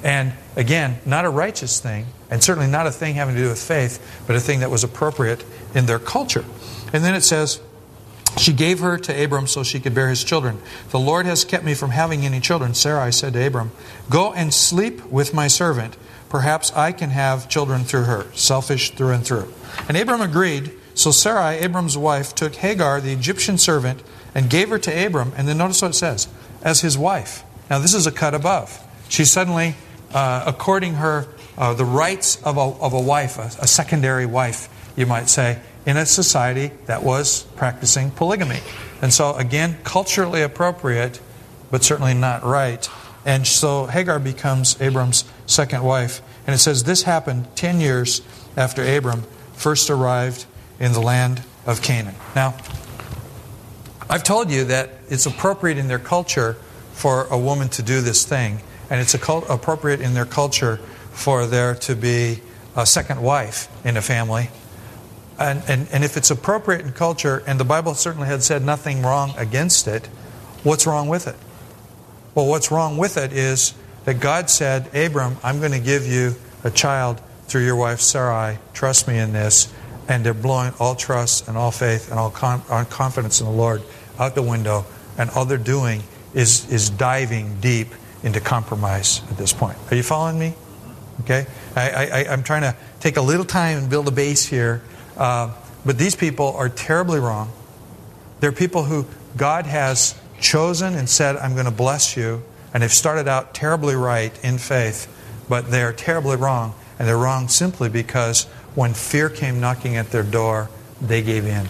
And 0.03 0.33
again, 0.55 0.99
not 1.05 1.25
a 1.25 1.29
righteous 1.29 1.79
thing, 1.79 2.07
and 2.29 2.41
certainly 2.41 2.69
not 2.69 2.87
a 2.87 2.91
thing 2.91 3.15
having 3.15 3.35
to 3.35 3.41
do 3.41 3.49
with 3.49 3.61
faith, 3.61 4.23
but 4.27 4.35
a 4.35 4.39
thing 4.39 4.61
that 4.61 4.71
was 4.71 4.83
appropriate 4.83 5.43
in 5.75 5.85
their 5.85 5.99
culture. 5.99 6.45
And 6.93 7.03
then 7.03 7.13
it 7.15 7.21
says, 7.21 7.59
she 8.37 8.53
gave 8.53 8.79
her 8.79 8.97
to 8.97 9.23
Abram 9.23 9.47
so 9.47 9.63
she 9.63 9.79
could 9.79 9.93
bear 9.93 10.07
his 10.09 10.23
children. 10.23 10.59
The 10.91 10.99
Lord 10.99 11.25
has 11.25 11.43
kept 11.43 11.63
me 11.63 11.73
from 11.73 11.89
having 11.89 12.25
any 12.25 12.39
children. 12.39 12.73
Sarai 12.73 13.11
said 13.11 13.33
to 13.33 13.45
Abram, 13.45 13.71
Go 14.09 14.31
and 14.33 14.53
sleep 14.53 15.03
with 15.05 15.33
my 15.33 15.47
servant. 15.47 15.97
Perhaps 16.29 16.71
I 16.73 16.91
can 16.91 17.09
have 17.09 17.49
children 17.49 17.83
through 17.83 18.03
her. 18.03 18.27
Selfish 18.33 18.91
through 18.91 19.11
and 19.11 19.25
through. 19.25 19.51
And 19.87 19.97
Abram 19.97 20.21
agreed. 20.21 20.71
So 20.93 21.11
Sarai, 21.11 21.57
Abram's 21.59 21.97
wife, 21.97 22.35
took 22.35 22.55
Hagar, 22.55 23.01
the 23.01 23.11
Egyptian 23.11 23.57
servant, 23.57 24.04
and 24.35 24.49
gave 24.49 24.69
her 24.69 24.80
to 24.80 25.06
Abram. 25.06 25.33
And 25.35 25.47
then 25.47 25.57
notice 25.57 25.81
what 25.81 25.92
it 25.92 25.95
says 25.95 26.27
as 26.61 26.81
his 26.81 26.97
wife. 26.97 27.44
Now, 27.69 27.80
this 27.80 27.94
is 27.94 28.06
a 28.07 28.11
cut 28.11 28.33
above. 28.33 28.85
She's 29.07 29.31
suddenly 29.31 29.75
uh, 30.13 30.44
according 30.45 30.95
her 30.95 31.27
uh, 31.57 31.73
the 31.73 31.85
rights 31.85 32.42
of 32.44 32.57
a, 32.57 32.61
of 32.61 32.94
a 32.94 33.01
wife, 33.01 33.37
a, 33.37 33.63
a 33.63 33.68
secondary 33.68 34.25
wife, 34.25 34.69
you 34.95 35.06
might 35.06 35.30
say 35.30 35.59
in 35.85 35.97
a 35.97 36.06
society 36.06 36.71
that 36.85 37.04
was 37.04 37.44
practicing 37.56 38.11
polygamy. 38.11 38.59
And 39.01 39.13
so, 39.13 39.33
again, 39.35 39.77
culturally 39.83 40.42
appropriate, 40.42 41.19
but 41.71 41.83
certainly 41.83 42.13
not 42.13 42.44
right. 42.44 42.89
And 43.26 43.45
so 43.45 43.85
Hagar 43.85 44.19
becomes 44.19 44.80
Abram's 44.81 45.26
second 45.45 45.83
wife. 45.83 46.21
And 46.47 46.56
it 46.56 46.59
says 46.59 46.83
this 46.83 47.04
happened 47.04 47.47
10 47.56 47.80
years 47.80 48.21
after 48.56 48.83
Abram 48.83 49.23
first 49.54 49.90
arrived 49.90 50.45
in 50.80 50.94
the 50.94 51.02
land 51.02 51.44
of 51.66 51.81
Canaan. 51.81 52.16
Now, 52.35 52.56
I've 54.09 54.23
told 54.23 54.49
you 54.49 54.64
that 54.66 54.90
it's 55.09 55.26
appropriate 55.26 55.78
in 55.78 55.88
their 55.88 55.99
culture 55.99 56.54
for 56.94 57.26
a 57.28 57.38
woman 57.38 57.69
to 57.69 57.83
do 57.83 58.02
this 58.02 58.26
thing, 58.26 58.59
and 58.90 58.99
it's 58.99 59.14
appropriate 59.14 60.02
in 60.02 60.14
their 60.14 60.26
culture 60.26 60.78
for 61.11 61.45
there 61.45 61.76
to 61.76 61.95
be 61.95 62.40
a 62.76 62.85
second 62.85 63.21
wife 63.21 63.68
in 63.85 63.97
a 63.97 64.02
family. 64.02 64.49
And, 65.38 65.61
and, 65.68 65.88
and 65.92 66.04
if 66.04 66.18
it's 66.18 66.31
appropriate 66.31 66.81
in 66.81 66.92
culture, 66.92 67.44
and 67.45 67.59
the 67.59 67.66
Bible 67.66 67.94
certainly 67.94 68.28
had 68.28 68.44
said 68.44 68.64
nothing 68.64 69.04
wrong 69.04 69.33
against 69.38 69.88
it, 69.88 70.07
what's 70.64 70.88
wrong 70.88 71.07
with 71.07 71.28
it? 71.28 71.35
Well, 72.36 72.48
what's 72.48 72.71
wrong 72.71 72.98
with 72.98 73.18
it 73.18 73.33
is 73.33 73.74
that 74.06 74.19
God 74.19 74.50
said, 74.50 74.94
Abram, 74.95 75.38
I'm 75.44 75.59
going 75.59 75.71
to 75.71 75.80
give 75.80 76.06
you 76.06 76.36
a 76.64 76.71
child 76.71 77.21
through 77.48 77.66
your 77.66 77.76
wife 77.76 78.00
Sarai. 78.00 78.59
Trust 78.74 79.07
me 79.07 79.18
in 79.18 79.33
this. 79.33 79.71
And 80.07 80.26
they're 80.26 80.33
blowing 80.33 80.74
all 80.80 80.95
trust 80.95 81.48
and 81.48 81.56
all 81.56 81.71
faith 81.71 82.09
and 82.09 82.19
all 82.19 82.31
con- 82.31 82.62
confidence 82.88 83.42
in 83.42 83.45
the 83.45 83.52
Lord 83.52 83.83
out 84.18 84.33
the 84.33 84.42
window. 84.42 84.86
And 85.18 85.30
all 85.31 85.45
they're 85.45 85.57
doing 85.57 86.02
is, 86.33 86.71
is 86.71 86.90
diving 86.90 87.59
deep 87.59 87.90
into 88.24 88.40
compromise 88.40 89.21
at 89.30 89.38
this 89.38 89.54
point. 89.54 89.78
Are 89.92 89.95
you 89.95 90.04
following 90.04 90.40
me? 90.40 90.54
Okay? 91.21 91.45
I, 91.76 92.26
I'm 92.30 92.44
trying 92.44 92.62
to 92.62 92.76
take 93.00 93.18
a 93.18 93.21
little 93.21 93.45
time 93.45 93.78
and 93.78 93.90
build 93.90 94.07
a 94.07 94.12
base 94.12 94.45
here 94.45 94.81
uh, 95.19 95.54
but 95.86 95.98
these 95.98 96.16
people 96.16 96.54
are 96.56 96.69
terribly 96.69 97.19
wrong. 97.19 97.52
They're 98.40 98.54
people 98.54 98.83
who 98.83 99.06
God 99.36 99.66
has 99.66 100.19
chosen 100.41 100.95
and 100.95 101.09
said, 101.09 101.37
I'm 101.37 101.53
going 101.53 101.65
to 101.65 101.71
bless 101.71 102.17
you. 102.17 102.43
And 102.73 102.83
they've 102.83 102.91
started 102.91 103.27
out 103.27 103.53
terribly 103.53 103.95
right 103.95 104.37
in 104.43 104.57
faith, 104.57 105.07
but 105.47 105.71
they're 105.71 105.93
terribly 105.93 106.35
wrong. 106.35 106.75
And 106.97 107.07
they're 107.07 107.17
wrong 107.17 107.47
simply 107.47 107.89
because 107.89 108.43
when 108.75 108.93
fear 108.93 109.29
came 109.29 109.59
knocking 109.59 109.95
at 109.95 110.11
their 110.11 110.23
door, 110.23 110.69
they 111.01 111.21
gave 111.21 111.45
in. 111.45 111.67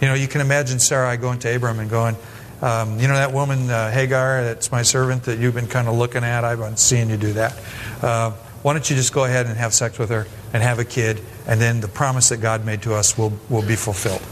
You 0.00 0.08
know, 0.08 0.14
you 0.14 0.26
can 0.26 0.40
imagine 0.40 0.78
Sarai 0.78 1.16
going 1.16 1.38
to 1.40 1.54
Abram 1.54 1.78
and 1.78 1.88
going, 1.88 2.16
um, 2.62 2.98
You 2.98 3.08
know, 3.08 3.14
that 3.14 3.32
woman, 3.32 3.70
uh, 3.70 3.90
Hagar, 3.90 4.42
that's 4.42 4.72
my 4.72 4.82
servant 4.82 5.24
that 5.24 5.38
you've 5.38 5.54
been 5.54 5.68
kind 5.68 5.86
of 5.86 5.94
looking 5.94 6.24
at, 6.24 6.44
I've 6.44 6.58
been 6.58 6.76
seeing 6.76 7.10
you 7.10 7.16
do 7.16 7.32
that. 7.34 7.60
Uh, 8.02 8.30
why 8.62 8.72
don't 8.72 8.88
you 8.88 8.96
just 8.96 9.12
go 9.12 9.24
ahead 9.24 9.46
and 9.46 9.56
have 9.56 9.74
sex 9.74 9.98
with 9.98 10.08
her 10.08 10.26
and 10.52 10.62
have 10.62 10.78
a 10.78 10.84
kid, 10.84 11.20
and 11.46 11.60
then 11.60 11.80
the 11.80 11.88
promise 11.88 12.30
that 12.30 12.38
God 12.38 12.64
made 12.64 12.82
to 12.82 12.94
us 12.94 13.16
will, 13.16 13.32
will 13.50 13.66
be 13.66 13.76
fulfilled? 13.76 14.22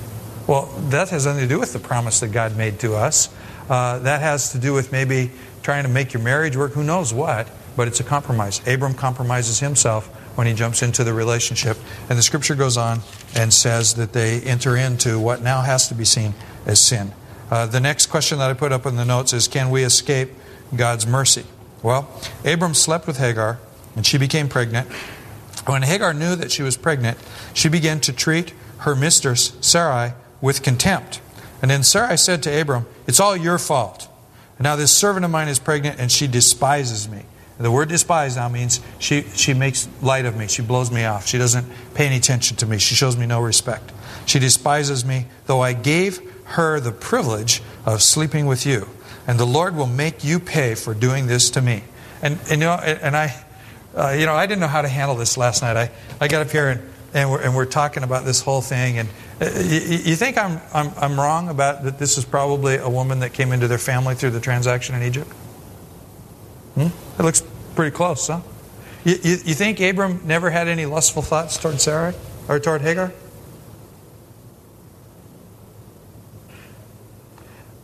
Well, 0.46 0.66
that 0.88 1.10
has 1.10 1.26
nothing 1.26 1.42
to 1.42 1.48
do 1.48 1.60
with 1.60 1.72
the 1.72 1.78
promise 1.78 2.20
that 2.20 2.28
God 2.28 2.56
made 2.56 2.80
to 2.80 2.94
us. 2.94 3.28
Uh, 3.70 4.00
that 4.00 4.20
has 4.20 4.52
to 4.52 4.58
do 4.58 4.72
with 4.72 4.90
maybe 4.90 5.30
trying 5.62 5.84
to 5.84 5.88
make 5.88 6.12
your 6.12 6.22
marriage 6.22 6.56
work, 6.56 6.72
who 6.72 6.82
knows 6.82 7.14
what, 7.14 7.48
but 7.76 7.86
it's 7.86 8.00
a 8.00 8.04
compromise. 8.04 8.60
Abram 8.66 8.94
compromises 8.94 9.60
himself 9.60 10.08
when 10.36 10.46
he 10.46 10.54
jumps 10.54 10.82
into 10.82 11.04
the 11.04 11.12
relationship. 11.12 11.76
And 12.08 12.18
the 12.18 12.22
scripture 12.22 12.54
goes 12.54 12.76
on 12.76 13.00
and 13.34 13.52
says 13.52 13.94
that 13.94 14.12
they 14.12 14.40
enter 14.40 14.76
into 14.76 15.18
what 15.18 15.42
now 15.42 15.60
has 15.60 15.88
to 15.88 15.94
be 15.94 16.04
seen 16.04 16.34
as 16.66 16.84
sin. 16.84 17.12
Uh, 17.50 17.66
the 17.66 17.80
next 17.80 18.06
question 18.06 18.38
that 18.38 18.50
I 18.50 18.54
put 18.54 18.72
up 18.72 18.86
in 18.86 18.96
the 18.96 19.04
notes 19.04 19.32
is 19.32 19.46
Can 19.46 19.70
we 19.70 19.84
escape 19.84 20.30
God's 20.74 21.06
mercy? 21.06 21.44
Well, 21.82 22.08
Abram 22.44 22.74
slept 22.74 23.06
with 23.06 23.18
Hagar, 23.18 23.58
and 23.94 24.06
she 24.06 24.18
became 24.18 24.48
pregnant. 24.48 24.90
When 25.66 25.82
Hagar 25.82 26.14
knew 26.14 26.34
that 26.34 26.50
she 26.50 26.62
was 26.62 26.76
pregnant, 26.76 27.18
she 27.54 27.68
began 27.68 28.00
to 28.00 28.12
treat 28.12 28.52
her 28.78 28.96
mistress, 28.96 29.56
Sarai, 29.60 30.14
with 30.42 30.62
contempt. 30.62 31.22
And 31.62 31.70
then 31.70 31.82
Sarai 31.82 32.18
said 32.18 32.42
to 32.42 32.60
Abram, 32.60 32.84
It's 33.06 33.20
all 33.20 33.34
your 33.34 33.56
fault. 33.56 34.08
Now 34.58 34.76
this 34.76 34.96
servant 34.96 35.24
of 35.24 35.30
mine 35.30 35.48
is 35.48 35.58
pregnant, 35.58 35.98
and 35.98 36.12
she 36.12 36.26
despises 36.26 37.08
me. 37.08 37.22
The 37.58 37.70
word 37.70 37.88
despise 37.88 38.36
now 38.36 38.48
means 38.48 38.80
she, 38.98 39.22
she 39.34 39.54
makes 39.54 39.88
light 40.00 40.24
of 40.24 40.36
me. 40.36 40.48
She 40.48 40.62
blows 40.62 40.90
me 40.90 41.04
off. 41.04 41.26
She 41.26 41.38
doesn't 41.38 41.66
pay 41.94 42.06
any 42.06 42.16
attention 42.16 42.56
to 42.58 42.66
me. 42.66 42.78
She 42.78 42.96
shows 42.96 43.16
me 43.16 43.24
no 43.24 43.40
respect. 43.40 43.92
She 44.26 44.40
despises 44.40 45.04
me, 45.04 45.26
though 45.46 45.60
I 45.60 45.72
gave 45.72 46.20
her 46.44 46.80
the 46.80 46.90
privilege 46.90 47.62
of 47.86 48.02
sleeping 48.02 48.46
with 48.46 48.66
you. 48.66 48.88
And 49.26 49.38
the 49.38 49.44
Lord 49.44 49.76
will 49.76 49.86
make 49.86 50.24
you 50.24 50.40
pay 50.40 50.74
for 50.74 50.92
doing 50.92 51.28
this 51.28 51.50
to 51.50 51.62
me. 51.62 51.84
And, 52.20 52.38
and 52.50 52.60
you 52.60 52.66
know, 52.66 52.74
and 52.74 53.16
I, 53.16 53.44
uh, 53.94 54.10
you 54.18 54.26
know, 54.26 54.34
I 54.34 54.46
didn't 54.46 54.60
know 54.60 54.66
how 54.66 54.82
to 54.82 54.88
handle 54.88 55.16
this 55.16 55.36
last 55.36 55.62
night. 55.62 55.76
I, 55.76 55.90
I 56.20 56.28
got 56.28 56.42
up 56.44 56.50
here 56.50 56.68
and, 56.68 56.91
and, 57.14 57.30
we're, 57.30 57.42
and 57.42 57.54
we're 57.54 57.66
talking 57.66 58.02
about 58.02 58.24
this 58.24 58.40
whole 58.40 58.60
thing. 58.60 58.98
And 58.98 59.08
uh, 59.40 59.50
you, 59.56 59.80
you, 59.98 60.16
think 60.16 60.38
I'm, 60.38 60.60
I'm, 60.72 60.92
I'm 60.96 61.18
wrong 61.18 61.48
about 61.48 61.84
that 61.84 61.98
this 61.98 62.16
is 62.18 62.24
probably 62.24 62.76
a 62.76 62.88
woman 62.88 63.20
that 63.20 63.32
came 63.32 63.52
into 63.52 63.68
their 63.68 63.78
family 63.78 64.14
through 64.14 64.30
the 64.30 64.40
transaction 64.40 64.94
in 64.94 65.02
Egypt? 65.02 65.30
Hmm? 66.74 66.88
It 67.18 67.22
looks 67.22 67.42
pretty 67.74 67.94
close, 67.94 68.26
huh? 68.26 68.40
You, 69.04 69.16
you, 69.22 69.30
you, 69.44 69.54
think 69.54 69.80
Abram 69.80 70.20
never 70.24 70.48
had 70.50 70.68
any 70.68 70.86
lustful 70.86 71.22
thoughts 71.22 71.58
toward 71.58 71.80
Sarah 71.80 72.14
or 72.48 72.60
toward 72.60 72.82
Hagar? 72.82 73.12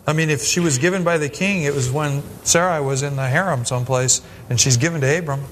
I 0.07 0.15
mean, 0.15 0.31
if 0.31 0.43
she 0.43 0.61
was 0.61 0.79
given 0.79 1.05
by 1.05 1.19
the 1.19 1.29
king, 1.29 1.65
it 1.65 1.75
was 1.75 1.91
when 1.91 2.23
Sarai 2.43 2.81
was 2.81 3.03
in 3.03 3.17
the 3.17 3.29
harem 3.29 3.67
someplace 3.67 4.23
and 4.49 4.59
she's 4.59 4.79
given 4.79 5.03
to 5.03 5.19
Abram. 5.19 5.45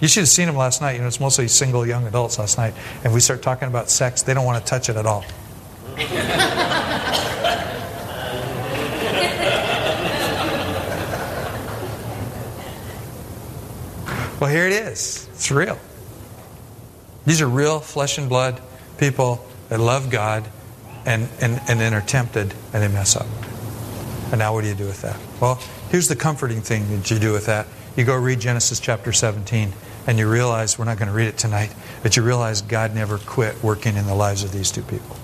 You 0.00 0.08
should 0.08 0.22
have 0.22 0.28
seen 0.28 0.46
them 0.46 0.56
last 0.56 0.80
night. 0.80 0.92
You 0.92 1.00
know, 1.00 1.06
it's 1.06 1.20
mostly 1.20 1.48
single 1.48 1.86
young 1.86 2.06
adults 2.06 2.38
last 2.38 2.58
night. 2.58 2.74
And 3.02 3.14
we 3.14 3.20
start 3.20 3.42
talking 3.42 3.68
about 3.68 3.90
sex, 3.90 4.22
they 4.22 4.34
don't 4.34 4.44
want 4.44 4.64
to 4.64 4.68
touch 4.68 4.88
it 4.88 4.96
at 4.96 5.06
all. 5.06 5.24
Well, 14.38 14.50
here 14.50 14.66
it 14.66 14.72
is. 14.72 15.28
It's 15.32 15.50
real. 15.50 15.78
These 17.24 17.40
are 17.40 17.48
real 17.48 17.80
flesh 17.80 18.18
and 18.18 18.28
blood 18.28 18.60
people 18.98 19.44
that 19.70 19.80
love 19.80 20.10
God 20.10 20.46
and, 21.06 21.28
and, 21.40 21.58
and 21.68 21.80
then 21.80 21.94
are 21.94 22.02
tempted 22.02 22.52
and 22.72 22.82
they 22.82 22.88
mess 22.88 23.16
up. 23.16 23.26
And 24.30 24.38
now 24.38 24.52
what 24.52 24.62
do 24.62 24.68
you 24.68 24.74
do 24.74 24.84
with 24.84 25.00
that? 25.02 25.18
Well, 25.40 25.54
here's 25.90 26.08
the 26.08 26.16
comforting 26.16 26.60
thing 26.60 26.88
that 26.94 27.10
you 27.10 27.18
do 27.18 27.32
with 27.32 27.46
that. 27.46 27.66
You 27.96 28.04
go 28.04 28.14
read 28.14 28.40
Genesis 28.40 28.78
chapter 28.78 29.10
17 29.10 29.72
and 30.06 30.18
you 30.18 30.30
realize, 30.30 30.78
we're 30.78 30.84
not 30.84 30.98
going 30.98 31.08
to 31.08 31.14
read 31.14 31.28
it 31.28 31.38
tonight, 31.38 31.74
but 32.02 32.16
you 32.16 32.22
realize 32.22 32.62
God 32.62 32.94
never 32.94 33.18
quit 33.18 33.62
working 33.62 33.96
in 33.96 34.06
the 34.06 34.14
lives 34.14 34.44
of 34.44 34.52
these 34.52 34.70
two 34.70 34.82
people. 34.82 35.16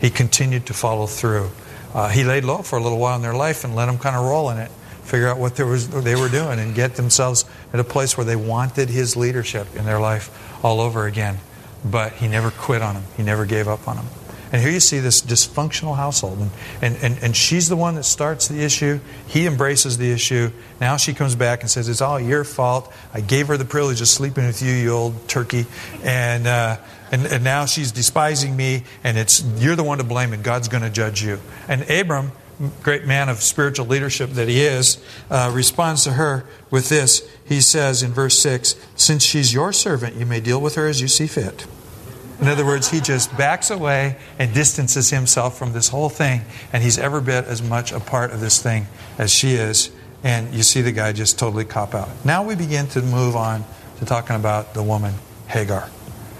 He 0.00 0.10
continued 0.10 0.66
to 0.66 0.74
follow 0.74 1.06
through. 1.06 1.50
Uh, 1.94 2.08
he 2.08 2.24
laid 2.24 2.44
low 2.44 2.62
for 2.62 2.78
a 2.78 2.82
little 2.82 2.98
while 2.98 3.16
in 3.16 3.22
their 3.22 3.34
life 3.34 3.64
and 3.64 3.76
let 3.76 3.86
them 3.86 3.98
kind 3.98 4.16
of 4.16 4.24
roll 4.24 4.50
in 4.50 4.58
it 4.58 4.70
figure 5.04 5.28
out 5.28 5.38
what 5.38 5.58
was, 5.60 5.88
they 5.88 6.16
were 6.16 6.28
doing 6.28 6.58
and 6.58 6.74
get 6.74 6.94
themselves 6.94 7.44
at 7.72 7.80
a 7.80 7.84
place 7.84 8.16
where 8.16 8.24
they 8.24 8.36
wanted 8.36 8.88
his 8.88 9.16
leadership 9.16 9.66
in 9.76 9.84
their 9.84 10.00
life 10.00 10.64
all 10.64 10.80
over 10.80 11.06
again. 11.06 11.38
But 11.84 12.14
he 12.14 12.28
never 12.28 12.50
quit 12.50 12.82
on 12.82 12.94
them, 12.94 13.04
he 13.16 13.22
never 13.22 13.44
gave 13.44 13.68
up 13.68 13.86
on 13.86 13.96
them. 13.96 14.06
And 14.54 14.62
here 14.62 14.70
you 14.70 14.78
see 14.78 15.00
this 15.00 15.20
dysfunctional 15.20 15.96
household. 15.96 16.38
And, 16.38 16.50
and, 16.80 16.96
and, 17.02 17.24
and, 17.24 17.36
she's 17.36 17.68
the 17.68 17.74
one 17.74 17.96
that 17.96 18.04
starts 18.04 18.46
the 18.46 18.62
issue. 18.62 19.00
He 19.26 19.48
embraces 19.48 19.98
the 19.98 20.12
issue. 20.12 20.52
Now 20.80 20.96
she 20.96 21.12
comes 21.12 21.34
back 21.34 21.62
and 21.62 21.68
says, 21.68 21.88
It's 21.88 22.00
all 22.00 22.20
your 22.20 22.44
fault. 22.44 22.92
I 23.12 23.20
gave 23.20 23.48
her 23.48 23.56
the 23.56 23.64
privilege 23.64 24.00
of 24.00 24.06
sleeping 24.06 24.46
with 24.46 24.62
you, 24.62 24.72
you 24.72 24.92
old 24.92 25.26
turkey. 25.26 25.66
And, 26.04 26.46
uh, 26.46 26.76
and, 27.10 27.26
and 27.26 27.42
now 27.42 27.66
she's 27.66 27.90
despising 27.90 28.56
me, 28.56 28.84
and 29.02 29.18
it's 29.18 29.42
you're 29.58 29.74
the 29.74 29.82
one 29.82 29.98
to 29.98 30.04
blame, 30.04 30.32
and 30.32 30.44
God's 30.44 30.68
going 30.68 30.84
to 30.84 30.90
judge 30.90 31.20
you. 31.20 31.40
And 31.66 31.90
Abram 31.90 32.30
great 32.84 33.04
man 33.04 33.28
of 33.28 33.42
spiritual 33.42 33.86
leadership 33.86 34.30
that 34.30 34.46
he 34.46 34.60
is, 34.60 35.04
uh, 35.28 35.50
responds 35.52 36.04
to 36.04 36.12
her 36.12 36.46
with 36.70 36.88
this. 36.88 37.28
He 37.44 37.60
says 37.60 38.04
in 38.04 38.12
verse 38.12 38.38
6 38.38 38.76
Since 38.94 39.24
she's 39.24 39.52
your 39.52 39.72
servant, 39.72 40.14
you 40.14 40.26
may 40.26 40.38
deal 40.38 40.60
with 40.60 40.76
her 40.76 40.86
as 40.86 41.00
you 41.00 41.08
see 41.08 41.26
fit. 41.26 41.66
In 42.40 42.48
other 42.48 42.64
words, 42.64 42.90
he 42.90 43.00
just 43.00 43.36
backs 43.36 43.70
away 43.70 44.16
and 44.38 44.52
distances 44.52 45.10
himself 45.10 45.56
from 45.56 45.72
this 45.72 45.88
whole 45.88 46.08
thing, 46.08 46.42
and 46.72 46.82
he's 46.82 46.98
every 46.98 47.20
bit 47.20 47.44
as 47.44 47.62
much 47.62 47.92
a 47.92 48.00
part 48.00 48.32
of 48.32 48.40
this 48.40 48.62
thing 48.62 48.86
as 49.18 49.32
she 49.32 49.52
is. 49.54 49.90
And 50.22 50.54
you 50.54 50.62
see 50.62 50.80
the 50.80 50.92
guy 50.92 51.12
just 51.12 51.38
totally 51.38 51.64
cop 51.64 51.94
out. 51.94 52.08
Now 52.24 52.42
we 52.42 52.54
begin 52.54 52.86
to 52.88 53.02
move 53.02 53.36
on 53.36 53.64
to 53.98 54.04
talking 54.04 54.36
about 54.36 54.74
the 54.74 54.82
woman, 54.82 55.14
Hagar. 55.48 55.90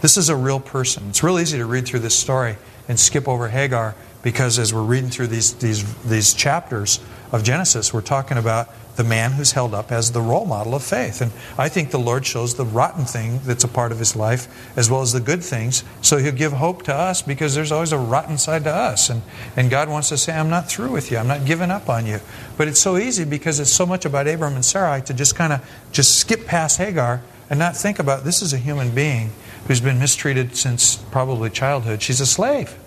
This 0.01 0.17
is 0.17 0.29
a 0.29 0.37
real 0.37 0.61
person. 0.61 1.09
It's 1.09 1.23
real 1.23 1.39
easy 1.39 1.59
to 1.59 1.67
read 1.67 1.87
through 1.87 2.01
this 2.01 2.19
story 2.19 2.57
and 2.89 2.99
skip 2.99 3.29
over 3.29 3.49
Hagar 3.49 3.95
because 4.23 4.59
as 4.59 4.73
we're 4.73 4.83
reading 4.83 5.11
through 5.11 5.29
these, 5.29 5.55
these, 5.55 5.85
these 6.03 6.35
chapters 6.35 6.99
of 7.31 7.45
Genesis, 7.45 7.93
we're 7.93 8.01
talking 8.01 8.39
about 8.39 8.69
the 8.97 9.05
man 9.05 9.33
who's 9.33 9.53
held 9.53 9.75
up 9.75 9.91
as 9.91 10.13
the 10.13 10.21
role 10.21 10.47
model 10.47 10.75
of 10.75 10.83
faith. 10.83 11.21
And 11.21 11.33
I 11.59 11.69
think 11.69 11.91
the 11.91 11.99
Lord 11.99 12.25
shows 12.27 12.55
the 12.55 12.65
rotten 12.65 13.05
thing 13.05 13.41
that's 13.45 13.65
a 13.65 13.69
part 13.69 13.93
of 13.93 13.99
his 13.99 14.15
life 14.15 14.49
as 14.77 14.91
well 14.91 15.03
as 15.03 15.13
the 15.13 15.21
good 15.21 15.43
things. 15.43 15.85
So 16.03 16.19
he'll 16.19 16.33
give 16.33 16.53
hope 16.53 16.85
to 16.85 16.95
us 16.95 17.23
because 17.23 17.55
there's 17.55 17.73
always 17.73 17.93
a 17.93 17.99
rotten 17.99 18.39
side 18.39 18.65
to 18.65 18.71
us. 18.71 19.11
And, 19.11 19.23
and 19.57 19.71
God 19.71 19.89
wants 19.89 20.09
to 20.11 20.17
say, 20.17 20.33
I'm 20.33 20.51
not 20.51 20.69
through 20.69 20.93
with 20.93 21.11
you. 21.11 21.19
I'm 21.19 21.29
not 21.29 21.45
giving 21.45 21.71
up 21.71 21.89
on 21.89 22.07
you. 22.07 22.21
But 22.57 22.69
it's 22.69 22.81
so 22.81 22.97
easy 22.97 23.25
because 23.25 23.61
it's 23.61 23.73
so 23.73 23.87
much 23.87 24.05
about 24.05 24.29
Abram 24.29 24.55
and 24.55 24.65
Sarai 24.65 25.03
to 25.03 25.15
just 25.15 25.35
kind 25.35 25.53
of 25.53 25.69
just 25.93 26.19
skip 26.19 26.47
past 26.47 26.79
Hagar 26.79 27.23
and 27.51 27.59
not 27.59 27.77
think 27.77 27.99
about 27.99 28.25
this 28.25 28.43
is 28.43 28.53
a 28.53 28.59
human 28.59 28.95
being 28.95 29.33
who's 29.67 29.81
been 29.81 29.99
mistreated 29.99 30.57
since 30.57 30.97
probably 30.97 31.51
childhood. 31.51 32.03
She's 32.03 32.21
a 32.21 32.27
slave. 32.27 32.79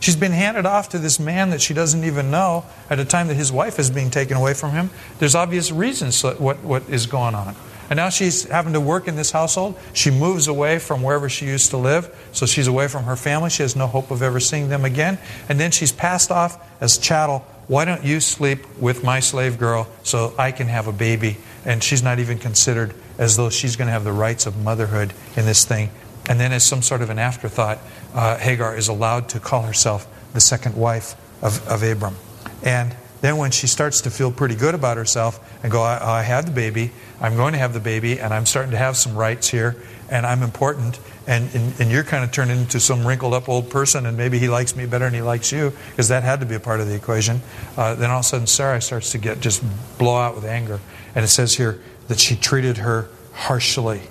She's 0.00 0.16
been 0.16 0.32
handed 0.32 0.66
off 0.66 0.90
to 0.90 0.98
this 0.98 1.18
man 1.18 1.50
that 1.50 1.60
she 1.60 1.74
doesn't 1.74 2.04
even 2.04 2.30
know 2.30 2.64
at 2.88 2.98
a 2.98 3.04
time 3.04 3.28
that 3.28 3.34
his 3.34 3.50
wife 3.50 3.78
is 3.78 3.90
being 3.90 4.10
taken 4.10 4.36
away 4.36 4.54
from 4.54 4.70
him. 4.72 4.90
There's 5.18 5.34
obvious 5.34 5.72
reasons 5.72 6.22
what, 6.22 6.60
what 6.60 6.88
is 6.88 7.06
going 7.06 7.34
on. 7.34 7.56
And 7.90 7.96
now 7.96 8.10
she's 8.10 8.44
having 8.44 8.74
to 8.74 8.80
work 8.80 9.08
in 9.08 9.16
this 9.16 9.30
household. 9.30 9.78
She 9.94 10.10
moves 10.10 10.46
away 10.46 10.78
from 10.78 11.02
wherever 11.02 11.28
she 11.28 11.46
used 11.46 11.70
to 11.70 11.78
live, 11.78 12.14
so 12.32 12.44
she's 12.44 12.66
away 12.66 12.86
from 12.86 13.04
her 13.04 13.16
family. 13.16 13.48
She 13.50 13.62
has 13.62 13.74
no 13.74 13.86
hope 13.86 14.10
of 14.10 14.22
ever 14.22 14.40
seeing 14.40 14.68
them 14.68 14.84
again. 14.84 15.18
And 15.48 15.58
then 15.58 15.70
she's 15.70 15.92
passed 15.92 16.30
off 16.30 16.62
as 16.82 16.98
chattel. 16.98 17.46
Why 17.66 17.84
don't 17.84 18.04
you 18.04 18.20
sleep 18.20 18.66
with 18.78 19.04
my 19.04 19.20
slave 19.20 19.58
girl 19.58 19.88
so 20.02 20.34
I 20.38 20.52
can 20.52 20.68
have 20.68 20.86
a 20.86 20.92
baby? 20.92 21.38
And 21.64 21.82
she's 21.82 22.02
not 22.02 22.18
even 22.18 22.38
considered 22.38 22.94
as 23.16 23.36
though 23.36 23.50
she's 23.50 23.76
going 23.76 23.86
to 23.86 23.92
have 23.92 24.04
the 24.04 24.12
rights 24.12 24.46
of 24.46 24.62
motherhood 24.62 25.12
in 25.36 25.46
this 25.46 25.64
thing. 25.64 25.90
And 26.28 26.38
then, 26.38 26.52
as 26.52 26.64
some 26.64 26.82
sort 26.82 27.00
of 27.00 27.10
an 27.10 27.18
afterthought, 27.18 27.78
uh, 28.14 28.36
Hagar 28.36 28.76
is 28.76 28.88
allowed 28.88 29.30
to 29.30 29.40
call 29.40 29.62
herself 29.62 30.06
the 30.34 30.40
second 30.40 30.76
wife 30.76 31.16
of, 31.42 31.66
of 31.66 31.82
Abram. 31.82 32.16
And 32.62 32.94
then, 33.22 33.38
when 33.38 33.50
she 33.50 33.66
starts 33.66 34.02
to 34.02 34.10
feel 34.10 34.30
pretty 34.30 34.54
good 34.54 34.74
about 34.74 34.98
herself 34.98 35.40
and 35.62 35.72
go, 35.72 35.82
I, 35.82 36.20
I 36.20 36.42
the 36.42 36.50
baby, 36.50 36.92
I'm 37.20 37.34
going 37.34 37.54
to 37.54 37.58
have 37.58 37.72
the 37.72 37.80
baby, 37.80 38.20
and 38.20 38.34
I'm 38.34 38.44
starting 38.44 38.72
to 38.72 38.76
have 38.76 38.96
some 38.96 39.16
rights 39.16 39.48
here, 39.48 39.76
and 40.10 40.26
I'm 40.26 40.42
important, 40.42 41.00
and, 41.26 41.52
and, 41.54 41.80
and, 41.80 41.90
you're 41.90 42.04
kind 42.04 42.24
of 42.24 42.30
turning 42.30 42.58
into 42.58 42.78
some 42.78 43.06
wrinkled 43.06 43.34
up 43.34 43.48
old 43.48 43.70
person, 43.70 44.06
and 44.06 44.16
maybe 44.16 44.38
he 44.38 44.48
likes 44.48 44.76
me 44.76 44.86
better 44.86 45.06
than 45.06 45.14
he 45.14 45.22
likes 45.22 45.50
you, 45.50 45.72
because 45.90 46.08
that 46.08 46.22
had 46.22 46.40
to 46.40 46.46
be 46.46 46.54
a 46.54 46.60
part 46.60 46.80
of 46.80 46.86
the 46.86 46.94
equation. 46.94 47.40
Uh, 47.76 47.94
then 47.94 48.10
all 48.10 48.20
of 48.20 48.24
a 48.24 48.28
sudden, 48.28 48.46
Sarah 48.46 48.80
starts 48.80 49.12
to 49.12 49.18
get 49.18 49.40
just 49.40 49.62
blow 49.98 50.16
out 50.16 50.34
with 50.34 50.44
anger. 50.44 50.80
And 51.14 51.24
it 51.24 51.28
says 51.28 51.54
here 51.54 51.80
that 52.06 52.20
she 52.20 52.36
treated 52.36 52.78
her 52.78 53.08
harshly 53.32 54.02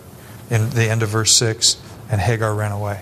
in 0.49 0.69
the 0.71 0.89
end 0.89 1.01
of 1.01 1.09
verse 1.09 1.35
6 1.37 1.77
and 2.09 2.21
Hagar 2.21 2.53
ran 2.53 2.71
away. 2.71 3.01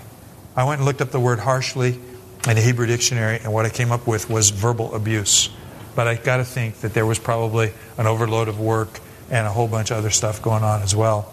I 0.54 0.64
went 0.64 0.80
and 0.80 0.86
looked 0.86 1.00
up 1.00 1.10
the 1.10 1.20
word 1.20 1.38
harshly 1.38 2.00
in 2.48 2.56
the 2.56 2.62
Hebrew 2.62 2.86
dictionary, 2.86 3.38
and 3.42 3.52
what 3.52 3.66
I 3.66 3.70
came 3.70 3.92
up 3.92 4.06
with 4.06 4.30
was 4.30 4.50
verbal 4.50 4.94
abuse. 4.94 5.50
But 5.94 6.06
I 6.06 6.14
got 6.14 6.38
to 6.38 6.44
think 6.44 6.80
that 6.80 6.94
there 6.94 7.06
was 7.06 7.18
probably 7.18 7.72
an 7.98 8.06
overload 8.06 8.48
of 8.48 8.60
work 8.60 9.00
and 9.30 9.46
a 9.46 9.50
whole 9.50 9.68
bunch 9.68 9.90
of 9.90 9.98
other 9.98 10.10
stuff 10.10 10.42
going 10.42 10.62
on 10.62 10.82
as 10.82 10.94
well. 10.94 11.32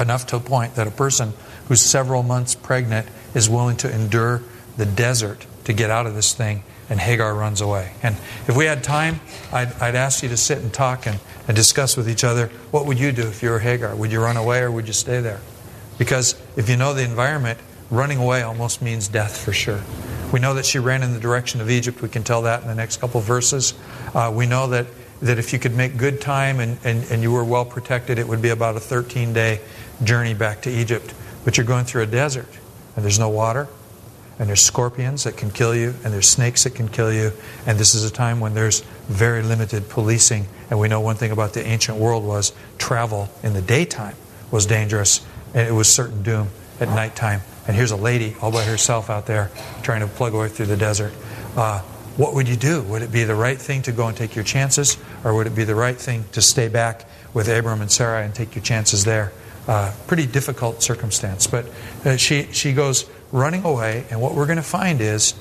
enough 0.00 0.26
to 0.26 0.36
a 0.36 0.40
point 0.40 0.74
that 0.76 0.86
a 0.86 0.90
person 0.90 1.32
who's 1.66 1.80
several 1.80 2.22
months 2.22 2.54
pregnant 2.54 3.06
is 3.34 3.48
willing 3.48 3.76
to 3.76 3.92
endure 3.92 4.42
the 4.76 4.86
desert 4.86 5.46
to 5.64 5.72
get 5.72 5.90
out 5.90 6.06
of 6.06 6.14
this 6.14 6.34
thing, 6.34 6.62
and 6.88 7.00
Hagar 7.00 7.34
runs 7.34 7.60
away. 7.60 7.92
And 8.02 8.14
if 8.46 8.56
we 8.56 8.66
had 8.66 8.82
time, 8.84 9.20
I'd, 9.52 9.72
I'd 9.80 9.94
ask 9.94 10.22
you 10.22 10.28
to 10.30 10.36
sit 10.36 10.58
and 10.58 10.72
talk 10.72 11.06
and, 11.06 11.18
and 11.46 11.56
discuss 11.56 11.96
with 11.96 12.08
each 12.08 12.24
other 12.24 12.46
what 12.70 12.86
would 12.86 12.98
you 12.98 13.12
do 13.12 13.22
if 13.22 13.42
you 13.42 13.50
were 13.50 13.58
Hagar? 13.58 13.94
Would 13.94 14.12
you 14.12 14.20
run 14.20 14.36
away 14.36 14.60
or 14.60 14.70
would 14.70 14.86
you 14.86 14.92
stay 14.92 15.20
there? 15.20 15.40
Because 15.98 16.40
if 16.56 16.68
you 16.68 16.76
know 16.76 16.94
the 16.94 17.04
environment, 17.04 17.58
running 17.90 18.18
away 18.18 18.42
almost 18.42 18.80
means 18.80 19.08
death 19.08 19.36
for 19.36 19.52
sure. 19.52 19.82
We 20.32 20.40
know 20.40 20.54
that 20.54 20.66
she 20.66 20.78
ran 20.78 21.02
in 21.02 21.12
the 21.12 21.20
direction 21.20 21.60
of 21.60 21.70
Egypt. 21.70 22.02
We 22.02 22.08
can 22.08 22.22
tell 22.22 22.42
that 22.42 22.62
in 22.62 22.68
the 22.68 22.74
next 22.74 22.98
couple 22.98 23.20
verses. 23.20 23.74
Uh, 24.14 24.32
we 24.34 24.46
know 24.46 24.68
that, 24.68 24.86
that 25.22 25.38
if 25.38 25.52
you 25.52 25.58
could 25.58 25.74
make 25.74 25.96
good 25.96 26.20
time 26.20 26.60
and, 26.60 26.78
and, 26.84 27.02
and 27.10 27.22
you 27.22 27.32
were 27.32 27.44
well 27.44 27.64
protected, 27.64 28.18
it 28.18 28.28
would 28.28 28.42
be 28.42 28.50
about 28.50 28.76
a 28.76 28.80
13 28.80 29.32
day 29.32 29.60
journey 30.04 30.34
back 30.34 30.62
to 30.62 30.70
Egypt. 30.70 31.14
But 31.44 31.56
you're 31.56 31.66
going 31.66 31.86
through 31.86 32.02
a 32.02 32.06
desert, 32.06 32.48
and 32.94 33.04
there's 33.04 33.18
no 33.18 33.30
water, 33.30 33.68
and 34.38 34.48
there's 34.48 34.60
scorpions 34.60 35.24
that 35.24 35.36
can 35.36 35.50
kill 35.50 35.74
you, 35.74 35.94
and 36.04 36.12
there's 36.12 36.28
snakes 36.28 36.64
that 36.64 36.74
can 36.74 36.88
kill 36.88 37.12
you, 37.12 37.32
and 37.66 37.78
this 37.78 37.94
is 37.94 38.04
a 38.04 38.10
time 38.10 38.38
when 38.38 38.54
there's 38.54 38.80
very 39.08 39.42
limited 39.42 39.88
policing. 39.88 40.46
And 40.70 40.78
we 40.78 40.88
know 40.88 41.00
one 41.00 41.16
thing 41.16 41.30
about 41.30 41.54
the 41.54 41.66
ancient 41.66 41.96
world 41.96 42.22
was 42.22 42.52
travel 42.76 43.30
in 43.42 43.54
the 43.54 43.62
daytime 43.62 44.14
was 44.50 44.66
dangerous, 44.66 45.24
and 45.54 45.68
it 45.68 45.72
was 45.72 45.88
certain 45.88 46.22
doom 46.22 46.48
at 46.80 46.88
nighttime. 46.88 47.40
And 47.66 47.76
here's 47.76 47.90
a 47.90 47.96
lady 47.96 48.34
all 48.40 48.50
by 48.50 48.64
herself 48.64 49.10
out 49.10 49.26
there 49.26 49.50
trying 49.82 50.00
to 50.00 50.06
plug 50.06 50.32
her 50.32 50.38
way 50.38 50.48
through 50.48 50.66
the 50.66 50.76
desert. 50.76 51.12
Uh, 51.56 51.80
what 52.16 52.34
would 52.34 52.48
you 52.48 52.56
do? 52.56 52.82
Would 52.82 53.02
it 53.02 53.12
be 53.12 53.24
the 53.24 53.34
right 53.34 53.58
thing 53.58 53.82
to 53.82 53.92
go 53.92 54.08
and 54.08 54.16
take 54.16 54.34
your 54.34 54.44
chances, 54.44 54.96
or 55.22 55.34
would 55.34 55.46
it 55.46 55.54
be 55.54 55.64
the 55.64 55.74
right 55.74 55.96
thing 55.96 56.24
to 56.32 56.42
stay 56.42 56.68
back 56.68 57.04
with 57.32 57.48
Abram 57.48 57.80
and 57.80 57.90
Sarah 57.90 58.24
and 58.24 58.34
take 58.34 58.56
your 58.56 58.64
chances 58.64 59.04
there? 59.04 59.32
Uh, 59.68 59.92
pretty 60.06 60.26
difficult 60.26 60.82
circumstance. 60.82 61.46
But 61.46 61.66
uh, 62.04 62.16
she, 62.16 62.48
she 62.52 62.72
goes 62.72 63.08
running 63.30 63.64
away, 63.64 64.04
and 64.10 64.20
what 64.20 64.34
we're 64.34 64.46
going 64.46 64.56
to 64.56 64.62
find 64.62 65.00
is 65.00 65.34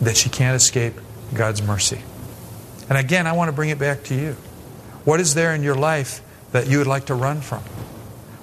that 0.00 0.16
she 0.16 0.30
can't 0.30 0.56
escape 0.56 0.94
God's 1.34 1.60
mercy. 1.60 2.00
And 2.88 2.96
again, 2.96 3.26
I 3.26 3.32
want 3.32 3.48
to 3.48 3.52
bring 3.52 3.70
it 3.70 3.78
back 3.78 4.04
to 4.04 4.14
you. 4.14 4.32
What 5.04 5.20
is 5.20 5.34
there 5.34 5.54
in 5.54 5.62
your 5.62 5.74
life 5.74 6.22
that 6.52 6.66
you 6.66 6.78
would 6.78 6.86
like 6.86 7.06
to 7.06 7.14
run 7.14 7.40
from? 7.40 7.62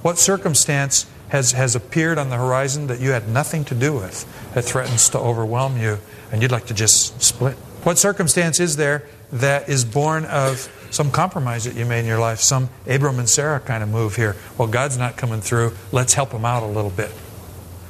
What 0.01 0.17
circumstance 0.17 1.05
has, 1.29 1.51
has 1.51 1.75
appeared 1.75 2.17
on 2.17 2.29
the 2.29 2.37
horizon 2.37 2.87
that 2.87 2.99
you 2.99 3.11
had 3.11 3.27
nothing 3.27 3.65
to 3.65 3.75
do 3.75 3.93
with 3.93 4.25
that 4.53 4.63
threatens 4.63 5.09
to 5.09 5.19
overwhelm 5.19 5.77
you 5.77 5.99
and 6.31 6.41
you'd 6.41 6.51
like 6.51 6.67
to 6.67 6.73
just 6.73 7.21
split? 7.21 7.55
What 7.83 7.97
circumstance 7.97 8.59
is 8.59 8.75
there 8.75 9.05
that 9.31 9.69
is 9.69 9.85
born 9.85 10.25
of 10.25 10.69
some 10.91 11.11
compromise 11.11 11.65
that 11.65 11.75
you 11.75 11.85
made 11.85 11.99
in 11.99 12.05
your 12.05 12.19
life, 12.19 12.39
some 12.39 12.69
Abram 12.87 13.19
and 13.19 13.29
Sarah 13.29 13.59
kind 13.59 13.83
of 13.83 13.89
move 13.89 14.15
here. 14.15 14.35
Well, 14.57 14.67
God's 14.67 14.97
not 14.97 15.17
coming 15.17 15.41
through. 15.41 15.73
Let's 15.91 16.13
help 16.13 16.31
him 16.31 16.45
out 16.45 16.63
a 16.63 16.67
little 16.67 16.89
bit. 16.89 17.11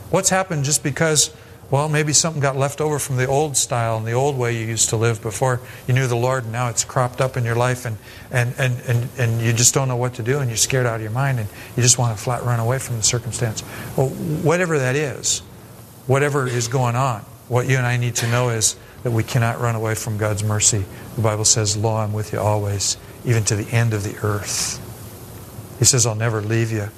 What's 0.09 0.29
happened 0.29 0.65
just 0.65 0.83
because, 0.83 1.33
well, 1.71 1.87
maybe 1.87 2.13
something 2.13 2.41
got 2.41 2.55
left 2.55 2.81
over 2.81 2.97
from 2.97 3.17
the 3.17 3.27
old 3.27 3.55
style 3.55 3.97
and 3.97 4.05
the 4.05 4.13
old 4.13 4.37
way 4.37 4.57
you 4.57 4.65
used 4.65 4.89
to 4.89 4.95
live 4.95 5.21
before 5.21 5.61
you 5.87 5.93
knew 5.93 6.07
the 6.07 6.15
Lord, 6.15 6.43
and 6.43 6.51
now 6.51 6.69
it's 6.69 6.83
cropped 6.83 7.21
up 7.21 7.37
in 7.37 7.45
your 7.45 7.55
life, 7.55 7.85
and, 7.85 7.97
and, 8.31 8.53
and, 8.57 8.79
and, 8.87 9.09
and 9.19 9.41
you 9.41 9.53
just 9.53 9.73
don't 9.73 9.87
know 9.87 9.95
what 9.95 10.15
to 10.15 10.23
do, 10.23 10.39
and 10.39 10.49
you're 10.49 10.57
scared 10.57 10.87
out 10.87 10.95
of 10.95 11.01
your 11.01 11.11
mind, 11.11 11.39
and 11.39 11.47
you 11.75 11.83
just 11.83 11.99
want 11.99 12.17
to 12.17 12.23
flat 12.23 12.43
run 12.43 12.59
away 12.59 12.79
from 12.79 12.97
the 12.97 13.03
circumstance. 13.03 13.61
Well, 13.95 14.09
whatever 14.09 14.79
that 14.79 14.95
is, 14.95 15.39
whatever 16.07 16.47
is 16.47 16.67
going 16.67 16.95
on, 16.95 17.21
what 17.47 17.67
you 17.67 17.77
and 17.77 17.85
I 17.85 17.97
need 17.97 18.15
to 18.17 18.27
know 18.27 18.49
is 18.49 18.75
that 19.03 19.11
we 19.11 19.23
cannot 19.23 19.59
run 19.59 19.75
away 19.75 19.95
from 19.95 20.17
God's 20.17 20.43
mercy. 20.43 20.85
The 21.15 21.21
Bible 21.21 21.45
says, 21.45 21.77
Lo, 21.77 21.95
I'm 21.95 22.13
with 22.13 22.33
you 22.33 22.39
always, 22.39 22.97
even 23.25 23.43
to 23.45 23.55
the 23.55 23.69
end 23.75 23.93
of 23.93 24.03
the 24.03 24.15
earth. 24.25 24.85
He 25.77 25.85
says, 25.85 26.05
I'll 26.05 26.15
never 26.15 26.41
leave 26.41 26.71
you, 26.71 26.89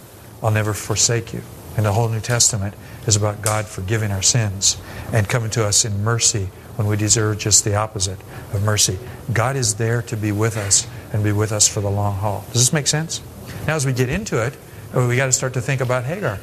I'll 0.41 0.51
never 0.51 0.73
forsake 0.73 1.33
you. 1.33 1.41
In 1.77 1.83
the 1.83 1.93
whole 1.93 2.09
New 2.09 2.19
Testament 2.19 2.73
is 3.08 3.15
about 3.15 3.41
God 3.41 3.65
forgiving 3.65 4.12
our 4.12 4.22
sins 4.22 4.77
and 5.12 5.27
coming 5.27 5.50
to 5.51 5.65
us 5.65 5.86
in 5.86 6.03
mercy 6.03 6.50
when 6.75 6.88
we 6.88 6.98
deserve 6.98 7.38
just 7.38 7.63
the 7.63 7.75
opposite 7.75 8.20
of 8.54 8.63
mercy. 8.63 8.97
God 9.34 9.56
is 9.56 9.75
there 9.75 10.02
to 10.04 10.17
be 10.17 10.32
with 10.32 10.58
us 10.58 10.88
and 11.13 11.23
be 11.23 11.32
with 11.32 11.52
us 11.52 11.67
for 11.67 11.82
the 11.82 11.89
long 11.89 12.15
haul. 12.15 12.45
Does 12.54 12.62
this 12.62 12.73
make 12.73 12.88
sense? 12.88 13.21
Now, 13.67 13.75
as 13.75 13.86
we 13.86 13.93
get 13.93 14.10
into 14.10 14.43
it, 14.45 14.56
we 14.93 15.15
got 15.15 15.25
to 15.28 15.32
start 15.32 15.54
to 15.54 15.62
think 15.62 15.82
about 15.82 16.06
Hagar. 16.06 16.39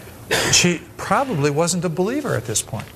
She 0.52 0.82
probably 0.96 1.50
wasn't 1.50 1.84
a 1.84 1.88
believer 1.88 2.34
at 2.34 2.44
this 2.44 2.62
point. 2.62 2.86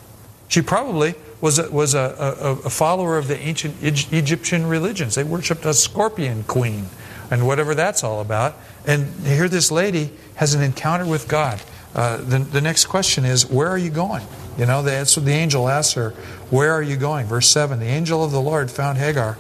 She 0.49 0.61
probably 0.61 1.15
was 1.41 1.59
a, 1.59 1.71
was 1.71 1.95
a, 1.95 2.15
a, 2.19 2.51
a 2.67 2.71
follower 2.71 3.17
of 3.17 3.27
the 3.27 3.39
ancient 3.39 3.83
Egyptian 3.83 4.67
religions. 4.67 5.15
They 5.15 5.25
worshipped 5.25 5.65
a 5.65 5.73
scorpion 5.73 6.45
queen 6.45 6.87
and 7.31 7.47
whatever 7.47 7.75
that's 7.75 8.05
all 8.05 8.21
about. 8.21 8.55
And 8.87 9.09
here 9.27 9.49
this 9.49 9.71
lady 9.71 10.11
has 10.35 10.55
an 10.55 10.63
encounter 10.63 11.07
with 11.07 11.29
God. 11.29 11.61
Uh, 11.95 12.17
the, 12.19 12.39
the 12.39 12.61
next 12.61 12.87
question 12.87 13.25
is, 13.25 13.49
where 13.51 13.69
are 13.69 13.79
you 13.79 13.91
going? 13.91 14.25
You 14.59 14.67
know, 14.67 14.83
that's 14.83 15.17
what 15.17 15.27
the 15.27 15.33
angel 15.33 15.69
asks 15.69 15.95
her, 15.95 16.11
where 16.51 16.73
are 16.73 16.83
you 16.83 16.97
going? 16.97 17.27
Verse 17.27 17.49
7 17.49 17.79
The 17.81 17.87
angel 17.87 18.25
of 18.25 18.33
the 18.33 18.41
Lord 18.41 18.71
found 18.71 18.99
Hagar 18.99 19.39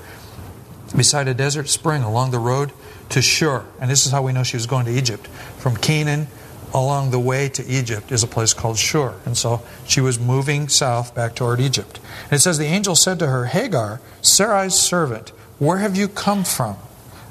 beside 0.97 1.29
a 1.29 1.35
desert 1.35 1.69
spring 1.69 2.03
along 2.03 2.31
the 2.31 2.39
road 2.39 2.73
to 3.11 3.23
Shur. 3.23 3.65
And 3.81 3.91
this 3.91 4.07
is 4.07 4.13
how 4.13 4.23
we 4.23 4.33
know 4.33 4.43
she 4.43 4.57
was 4.57 4.67
going 4.67 4.87
to 4.87 4.93
Egypt. 4.93 5.27
From 5.59 5.77
Canaan 5.77 6.29
along 6.75 7.11
the 7.11 7.19
way 7.19 7.49
to 7.51 7.67
Egypt 7.67 8.11
is 8.11 8.23
a 8.23 8.27
place 8.27 8.55
called 8.55 8.79
Shur. 8.79 9.15
And 9.25 9.37
so 9.37 9.63
she 9.87 10.01
was 10.01 10.19
moving 10.19 10.69
south 10.69 11.15
back 11.15 11.35
toward 11.35 11.61
Egypt. 11.61 12.01
And 12.25 12.35
it 12.35 12.41
says, 12.41 12.59
The 12.59 12.65
angel 12.65 12.97
said 12.97 13.19
to 13.19 13.27
her, 13.27 13.47
Hagar, 13.47 14.01
Sarai's 14.23 14.75
servant, 14.75 15.31
where 15.59 15.79
have 15.79 15.97
you 15.97 16.09
come 16.09 16.45
from? 16.45 16.77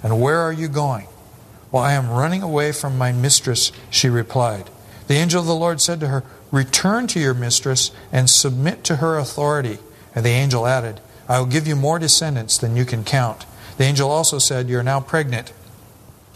And 0.03 0.21
where 0.21 0.39
are 0.39 0.53
you 0.53 0.67
going? 0.67 1.07
Well, 1.71 1.83
I 1.83 1.93
am 1.93 2.09
running 2.09 2.43
away 2.43 2.71
from 2.71 2.97
my 2.97 3.11
mistress, 3.11 3.71
she 3.89 4.09
replied. 4.09 4.69
The 5.11 5.17
angel 5.17 5.41
of 5.41 5.47
the 5.47 5.53
Lord 5.53 5.81
said 5.81 5.99
to 5.99 6.07
her, 6.07 6.23
Return 6.51 7.05
to 7.07 7.19
your 7.19 7.33
mistress 7.33 7.91
and 8.11 8.29
submit 8.29 8.85
to 8.85 8.95
her 8.95 9.17
authority. 9.17 9.79
And 10.15 10.25
the 10.25 10.29
angel 10.29 10.65
added, 10.65 11.01
I 11.27 11.37
will 11.39 11.47
give 11.47 11.67
you 11.67 11.75
more 11.75 11.99
descendants 11.99 12.57
than 12.57 12.77
you 12.77 12.85
can 12.85 13.03
count. 13.03 13.45
The 13.77 13.83
angel 13.83 14.09
also 14.09 14.39
said, 14.39 14.69
You 14.69 14.79
are 14.79 14.83
now 14.83 14.99
pregnant 14.99 15.53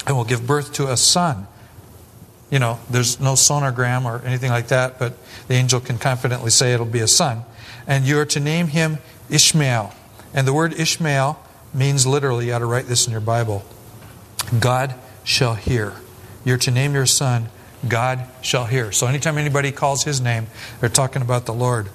and 0.06 0.16
will 0.16 0.26
give 0.26 0.46
birth 0.46 0.74
to 0.74 0.92
a 0.92 0.98
son 0.98 1.48
you 2.50 2.60
know, 2.60 2.80
there's 2.90 3.20
no 3.20 3.34
sonogram 3.34 4.06
or 4.06 4.26
anything 4.26 4.52
like 4.52 4.68
that, 4.68 5.00
but 5.00 5.14
the 5.48 5.56
angel 5.56 5.80
can 5.80 5.98
confidently 5.98 6.52
say 6.52 6.74
it'll 6.74 6.86
be 6.86 7.00
a 7.00 7.08
son. 7.08 7.44
And 7.88 8.06
you 8.06 8.20
are 8.20 8.26
to 8.28 8.40
name 8.40 8.68
him 8.68 9.00
Ishmael. 9.30 9.94
And 10.34 10.48
the 10.48 10.54
word 10.54 10.74
Ishmael 10.74 11.40
means 11.74 12.06
literally, 12.06 12.48
you 12.48 12.54
ought 12.54 12.60
to 12.60 12.66
write 12.66 12.86
this 12.86 13.08
in 13.08 13.12
your 13.12 13.22
Bible 13.22 13.66
God 14.60 14.96
shall 15.24 15.56
hear. 15.56 15.94
You're 16.44 16.60
to 16.60 16.72
name 16.72 16.94
your 16.94 17.08
son 17.08 17.50
God 17.88 18.26
shall 18.42 18.66
hear. 18.66 18.92
So 18.92 19.08
anytime 19.08 19.38
anybody 19.38 19.72
calls 19.72 20.04
his 20.04 20.22
name, 20.22 20.48
they're 20.80 20.90
talking 20.90 21.22
about 21.22 21.46
the 21.46 21.54
Lord. 21.54 21.90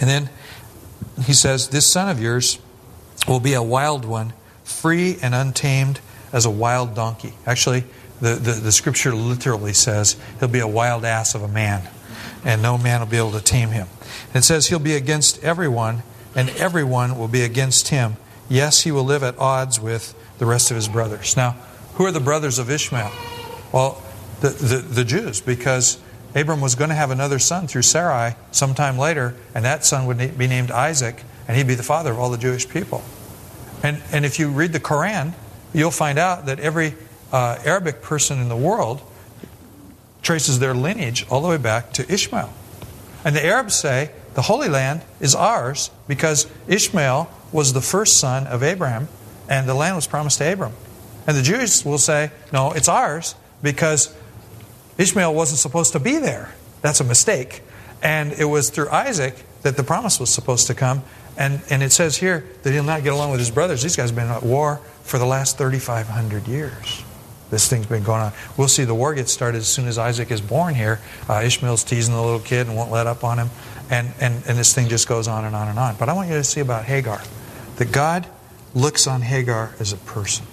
And 0.00 0.08
then 0.08 0.30
he 1.24 1.32
says, 1.32 1.68
This 1.68 1.90
son 1.90 2.08
of 2.08 2.20
yours 2.20 2.58
will 3.28 3.40
be 3.40 3.54
a 3.54 3.62
wild 3.62 4.04
one, 4.04 4.32
free 4.64 5.16
and 5.22 5.34
untamed 5.34 6.00
as 6.32 6.46
a 6.46 6.50
wild 6.50 6.94
donkey. 6.94 7.34
Actually, 7.46 7.84
the, 8.20 8.34
the, 8.34 8.52
the 8.52 8.72
scripture 8.72 9.14
literally 9.14 9.72
says 9.72 10.16
he'll 10.38 10.48
be 10.48 10.60
a 10.60 10.68
wild 10.68 11.04
ass 11.04 11.34
of 11.34 11.42
a 11.42 11.48
man, 11.48 11.88
and 12.44 12.62
no 12.62 12.78
man 12.78 13.00
will 13.00 13.06
be 13.06 13.16
able 13.16 13.32
to 13.32 13.40
tame 13.40 13.70
him. 13.70 13.88
It 14.34 14.42
says 14.42 14.68
he'll 14.68 14.78
be 14.78 14.94
against 14.94 15.42
everyone, 15.42 16.02
and 16.34 16.50
everyone 16.50 17.18
will 17.18 17.28
be 17.28 17.42
against 17.42 17.88
him. 17.88 18.16
Yes, 18.48 18.82
he 18.82 18.92
will 18.92 19.04
live 19.04 19.22
at 19.22 19.38
odds 19.38 19.80
with 19.80 20.14
the 20.38 20.46
rest 20.46 20.70
of 20.70 20.76
his 20.76 20.88
brothers. 20.88 21.36
Now, 21.36 21.52
who 21.94 22.04
are 22.06 22.12
the 22.12 22.20
brothers 22.20 22.58
of 22.58 22.70
Ishmael? 22.70 23.12
Well, 23.72 24.02
the, 24.40 24.48
the, 24.48 24.76
the 24.76 25.04
Jews, 25.04 25.40
because 25.40 25.98
Abram 26.34 26.60
was 26.60 26.74
going 26.74 26.90
to 26.90 26.96
have 26.96 27.10
another 27.10 27.38
son 27.38 27.66
through 27.66 27.82
Sarai 27.82 28.36
sometime 28.52 28.98
later, 28.98 29.34
and 29.54 29.64
that 29.64 29.84
son 29.84 30.06
would 30.06 30.38
be 30.38 30.46
named 30.46 30.70
Isaac, 30.70 31.22
and 31.48 31.56
he'd 31.56 31.66
be 31.66 31.74
the 31.74 31.82
father 31.82 32.12
of 32.12 32.18
all 32.18 32.30
the 32.30 32.38
Jewish 32.38 32.68
people. 32.68 33.02
And, 33.82 34.02
and 34.12 34.24
if 34.24 34.38
you 34.38 34.50
read 34.50 34.72
the 34.72 34.80
Quran, 34.80 35.34
you'll 35.72 35.90
find 35.90 36.18
out 36.18 36.46
that 36.46 36.60
every 36.60 36.94
uh, 37.32 37.58
Arabic 37.64 38.02
person 38.02 38.40
in 38.40 38.48
the 38.48 38.56
world 38.56 39.02
traces 40.22 40.58
their 40.58 40.74
lineage 40.74 41.26
all 41.30 41.40
the 41.40 41.48
way 41.48 41.56
back 41.56 41.92
to 41.94 42.12
Ishmael. 42.12 42.52
And 43.24 43.34
the 43.34 43.44
Arabs 43.44 43.74
say 43.74 44.10
the 44.34 44.42
Holy 44.42 44.68
Land 44.68 45.02
is 45.18 45.34
ours 45.34 45.90
because 46.06 46.46
Ishmael 46.68 47.30
was 47.52 47.72
the 47.72 47.80
first 47.80 48.18
son 48.18 48.46
of 48.46 48.62
Abraham 48.62 49.08
and 49.48 49.68
the 49.68 49.74
land 49.74 49.96
was 49.96 50.06
promised 50.06 50.38
to 50.38 50.52
Abram. 50.52 50.72
And 51.26 51.36
the 51.36 51.42
Jews 51.42 51.84
will 51.84 51.98
say, 51.98 52.30
no, 52.52 52.72
it's 52.72 52.88
ours 52.88 53.34
because 53.62 54.14
Ishmael 55.00 55.34
wasn't 55.34 55.58
supposed 55.58 55.92
to 55.92 56.00
be 56.00 56.18
there. 56.18 56.54
That's 56.82 57.00
a 57.00 57.04
mistake. 57.04 57.62
And 58.02 58.32
it 58.32 58.44
was 58.44 58.70
through 58.70 58.90
Isaac 58.90 59.34
that 59.62 59.76
the 59.76 59.82
promise 59.82 60.20
was 60.20 60.32
supposed 60.32 60.66
to 60.68 60.74
come. 60.74 61.02
And, 61.36 61.62
and 61.70 61.82
it 61.82 61.92
says 61.92 62.16
here 62.16 62.44
that 62.62 62.72
he'll 62.72 62.82
not 62.82 63.02
get 63.02 63.12
along 63.12 63.30
with 63.30 63.40
his 63.40 63.50
brothers. 63.50 63.82
These 63.82 63.96
guys 63.96 64.10
have 64.10 64.16
been 64.16 64.28
at 64.28 64.42
war 64.42 64.80
for 65.02 65.18
the 65.18 65.24
last 65.24 65.58
3,500 65.58 66.46
years. 66.46 67.02
This 67.50 67.68
thing's 67.68 67.86
been 67.86 68.04
going 68.04 68.20
on. 68.20 68.32
We'll 68.56 68.68
see 68.68 68.84
the 68.84 68.94
war 68.94 69.14
gets 69.14 69.32
started 69.32 69.58
as 69.58 69.68
soon 69.68 69.88
as 69.88 69.98
Isaac 69.98 70.30
is 70.30 70.40
born 70.40 70.74
here. 70.74 71.00
Uh, 71.28 71.42
Ishmael's 71.44 71.82
teasing 71.82 72.14
the 72.14 72.22
little 72.22 72.38
kid 72.38 72.68
and 72.68 72.76
won't 72.76 72.92
let 72.92 73.06
up 73.06 73.24
on 73.24 73.38
him. 73.38 73.50
And, 73.90 74.12
and, 74.20 74.34
and 74.46 74.56
this 74.56 74.72
thing 74.72 74.88
just 74.88 75.08
goes 75.08 75.26
on 75.26 75.44
and 75.44 75.56
on 75.56 75.68
and 75.68 75.78
on. 75.78 75.96
But 75.96 76.08
I 76.08 76.12
want 76.12 76.28
you 76.28 76.36
to 76.36 76.44
see 76.44 76.60
about 76.60 76.84
Hagar 76.84 77.20
that 77.76 77.90
God 77.90 78.26
looks 78.74 79.06
on 79.06 79.22
Hagar 79.22 79.74
as 79.80 79.92
a 79.92 79.96
person. 79.96 80.46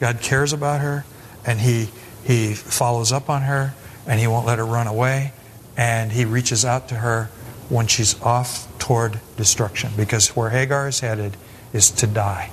God 0.00 0.20
cares 0.22 0.52
about 0.52 0.80
her 0.80 1.04
and 1.44 1.60
he, 1.60 1.88
he 2.26 2.54
follows 2.54 3.12
up 3.12 3.30
on 3.30 3.42
her 3.42 3.72
and 4.06 4.18
he 4.18 4.26
won't 4.26 4.46
let 4.46 4.58
her 4.58 4.66
run 4.66 4.88
away. 4.88 5.32
And 5.76 6.10
he 6.10 6.24
reaches 6.24 6.64
out 6.64 6.88
to 6.88 6.96
her 6.96 7.26
when 7.68 7.86
she's 7.86 8.20
off 8.22 8.66
toward 8.78 9.20
destruction 9.36 9.92
because 9.96 10.30
where 10.30 10.50
Hagar 10.50 10.88
is 10.88 11.00
headed 11.00 11.36
is 11.72 11.90
to 11.92 12.06
die. 12.06 12.50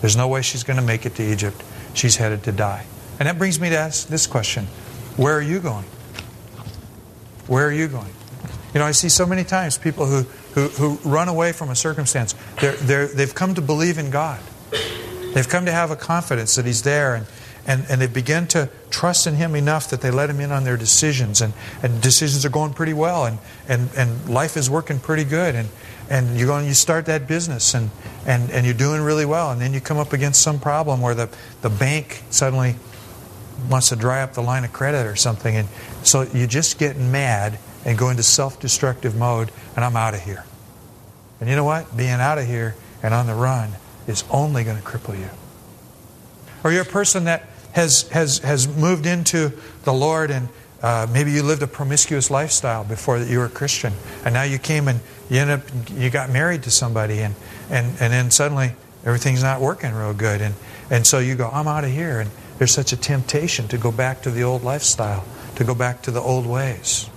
There's 0.00 0.16
no 0.16 0.28
way 0.28 0.42
she's 0.42 0.64
going 0.64 0.78
to 0.78 0.82
make 0.82 1.04
it 1.04 1.14
to 1.16 1.22
Egypt. 1.22 1.62
She's 1.92 2.16
headed 2.16 2.44
to 2.44 2.52
die. 2.52 2.86
And 3.18 3.28
that 3.28 3.38
brings 3.38 3.60
me 3.60 3.70
to 3.70 3.76
ask 3.76 4.08
this 4.08 4.26
question 4.26 4.64
Where 5.16 5.36
are 5.36 5.42
you 5.42 5.60
going? 5.60 5.84
Where 7.46 7.66
are 7.66 7.72
you 7.72 7.88
going? 7.88 8.12
You 8.72 8.80
know, 8.80 8.86
I 8.86 8.92
see 8.92 9.08
so 9.08 9.26
many 9.26 9.44
times 9.44 9.76
people 9.76 10.06
who, 10.06 10.22
who, 10.54 10.68
who 10.68 11.08
run 11.08 11.28
away 11.28 11.52
from 11.52 11.70
a 11.70 11.76
circumstance. 11.76 12.34
They're, 12.60 12.72
they're, 12.72 13.06
they've 13.06 13.34
come 13.34 13.54
to 13.54 13.60
believe 13.60 13.98
in 13.98 14.10
God. 14.10 14.40
They've 15.34 15.48
come 15.48 15.66
to 15.66 15.72
have 15.72 15.90
a 15.90 15.96
confidence 15.96 16.56
that 16.56 16.64
He's 16.64 16.82
there, 16.82 17.14
and, 17.14 17.26
and, 17.66 17.84
and 17.88 18.00
they 18.00 18.06
begin 18.06 18.46
to 18.48 18.68
trust 18.90 19.26
in 19.26 19.34
Him 19.34 19.54
enough 19.54 19.90
that 19.90 20.00
they 20.00 20.10
let 20.10 20.30
Him 20.30 20.40
in 20.40 20.52
on 20.52 20.64
their 20.64 20.76
decisions, 20.76 21.40
and, 21.40 21.52
and 21.82 22.00
decisions 22.00 22.44
are 22.44 22.50
going 22.50 22.72
pretty 22.72 22.92
well, 22.92 23.26
and, 23.26 23.38
and, 23.68 23.90
and 23.96 24.28
life 24.28 24.56
is 24.56 24.68
working 24.68 24.98
pretty 24.98 25.24
good, 25.24 25.54
and, 25.54 25.68
and 26.10 26.38
you 26.38 26.54
you 26.58 26.74
start 26.74 27.06
that 27.06 27.26
business, 27.26 27.74
and, 27.74 27.90
and, 28.26 28.50
and 28.50 28.66
you're 28.66 28.74
doing 28.74 29.00
really 29.00 29.24
well, 29.24 29.50
and 29.50 29.60
then 29.60 29.72
you 29.72 29.80
come 29.80 29.98
up 29.98 30.12
against 30.12 30.42
some 30.42 30.60
problem 30.60 31.00
where 31.00 31.14
the, 31.14 31.28
the 31.62 31.70
bank 31.70 32.22
suddenly 32.30 32.76
wants 33.70 33.88
to 33.88 33.96
dry 33.96 34.22
up 34.22 34.34
the 34.34 34.42
line 34.42 34.64
of 34.64 34.72
credit 34.72 35.06
or 35.06 35.16
something, 35.16 35.56
and 35.56 35.68
so 36.02 36.22
you 36.22 36.46
just 36.46 36.78
get 36.78 36.96
mad 36.96 37.58
and 37.84 37.98
go 37.98 38.10
into 38.10 38.22
self 38.22 38.60
destructive 38.60 39.16
mode, 39.16 39.50
and 39.76 39.84
I'm 39.84 39.96
out 39.96 40.14
of 40.14 40.22
here. 40.22 40.44
And 41.40 41.48
you 41.48 41.56
know 41.56 41.64
what? 41.64 41.96
Being 41.96 42.10
out 42.10 42.38
of 42.38 42.46
here 42.46 42.74
and 43.02 43.12
on 43.12 43.26
the 43.26 43.34
run 43.34 43.72
is 44.06 44.24
only 44.30 44.64
going 44.64 44.76
to 44.76 44.82
cripple 44.82 45.18
you. 45.18 45.28
Or 46.62 46.72
you're 46.72 46.82
a 46.82 46.86
person 46.86 47.24
that 47.24 47.48
has, 47.74 48.08
has, 48.08 48.38
has 48.38 48.66
moved 48.66 49.06
into 49.06 49.52
the 49.84 49.92
Lord 49.92 50.30
and 50.30 50.48
uh, 50.84 51.06
maybe 51.10 51.32
you 51.32 51.42
lived 51.42 51.62
a 51.62 51.66
promiscuous 51.66 52.30
lifestyle 52.30 52.84
before 52.84 53.18
that 53.18 53.26
you 53.26 53.38
were 53.38 53.46
a 53.46 53.50
Christian, 53.50 53.94
and 54.22 54.34
now 54.34 54.42
you 54.42 54.58
came 54.58 54.86
and 54.86 55.00
you 55.30 55.38
end 55.38 55.50
up 55.50 55.62
you 55.94 56.10
got 56.10 56.28
married 56.28 56.62
to 56.64 56.70
somebody, 56.70 57.20
and 57.20 57.34
and 57.70 57.86
and 58.00 58.12
then 58.12 58.30
suddenly 58.30 58.72
everything's 59.02 59.42
not 59.42 59.62
working 59.62 59.94
real 59.94 60.12
good, 60.12 60.42
and 60.42 60.54
and 60.90 61.06
so 61.06 61.20
you 61.20 61.36
go, 61.36 61.48
I'm 61.50 61.66
out 61.66 61.84
of 61.84 61.90
here, 61.90 62.20
and 62.20 62.30
there's 62.58 62.72
such 62.72 62.92
a 62.92 62.98
temptation 62.98 63.66
to 63.68 63.78
go 63.78 63.90
back 63.90 64.20
to 64.24 64.30
the 64.30 64.42
old 64.42 64.62
lifestyle, 64.62 65.24
to 65.56 65.64
go 65.64 65.74
back 65.74 66.02
to 66.02 66.10
the 66.10 66.20
old 66.20 66.44
ways. 66.44 67.08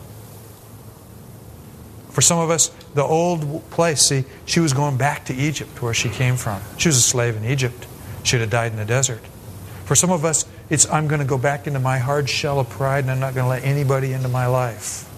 For 2.12 2.22
some 2.22 2.40
of 2.40 2.50
us, 2.50 2.70
the 2.96 3.04
old 3.04 3.70
place, 3.70 4.08
see, 4.08 4.24
she 4.46 4.62
was 4.62 4.72
going 4.72 4.96
back 4.96 5.26
to 5.26 5.36
Egypt 5.36 5.82
where 5.82 5.94
she 5.94 6.08
came 6.08 6.38
from. 6.38 6.62
She 6.78 6.88
was 6.88 6.96
a 6.96 7.02
slave 7.02 7.36
in 7.36 7.44
Egypt. 7.44 7.86
She'd 8.24 8.40
have 8.40 8.50
died 8.50 8.72
in 8.72 8.78
the 8.78 8.86
desert. 8.86 9.20
For 9.88 9.96
some 9.96 10.12
of 10.12 10.26
us, 10.26 10.46
it's 10.70 10.86
I'm 10.92 11.08
going 11.08 11.22
to 11.22 11.26
go 11.26 11.38
back 11.38 11.66
into 11.66 11.80
my 11.80 11.98
hard 11.98 12.30
shell 12.30 12.60
of 12.60 12.70
pride 12.70 13.06
and 13.06 13.12
I'm 13.12 13.22
not 13.22 13.34
going 13.34 13.46
to 13.46 13.50
let 13.50 13.64
anybody 13.64 14.12
into 14.12 14.28
my 14.28 14.46
life. 14.46 15.10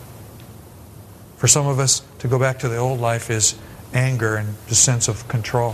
For 1.37 1.47
some 1.47 1.65
of 1.65 1.79
us, 1.79 2.03
to 2.19 2.27
go 2.27 2.37
back 2.37 2.59
to 2.59 2.69
the 2.69 2.77
old 2.77 2.99
life 2.99 3.31
is 3.31 3.57
anger 3.95 4.35
and 4.35 4.55
the 4.67 4.75
sense 4.75 5.07
of 5.07 5.27
control. 5.27 5.71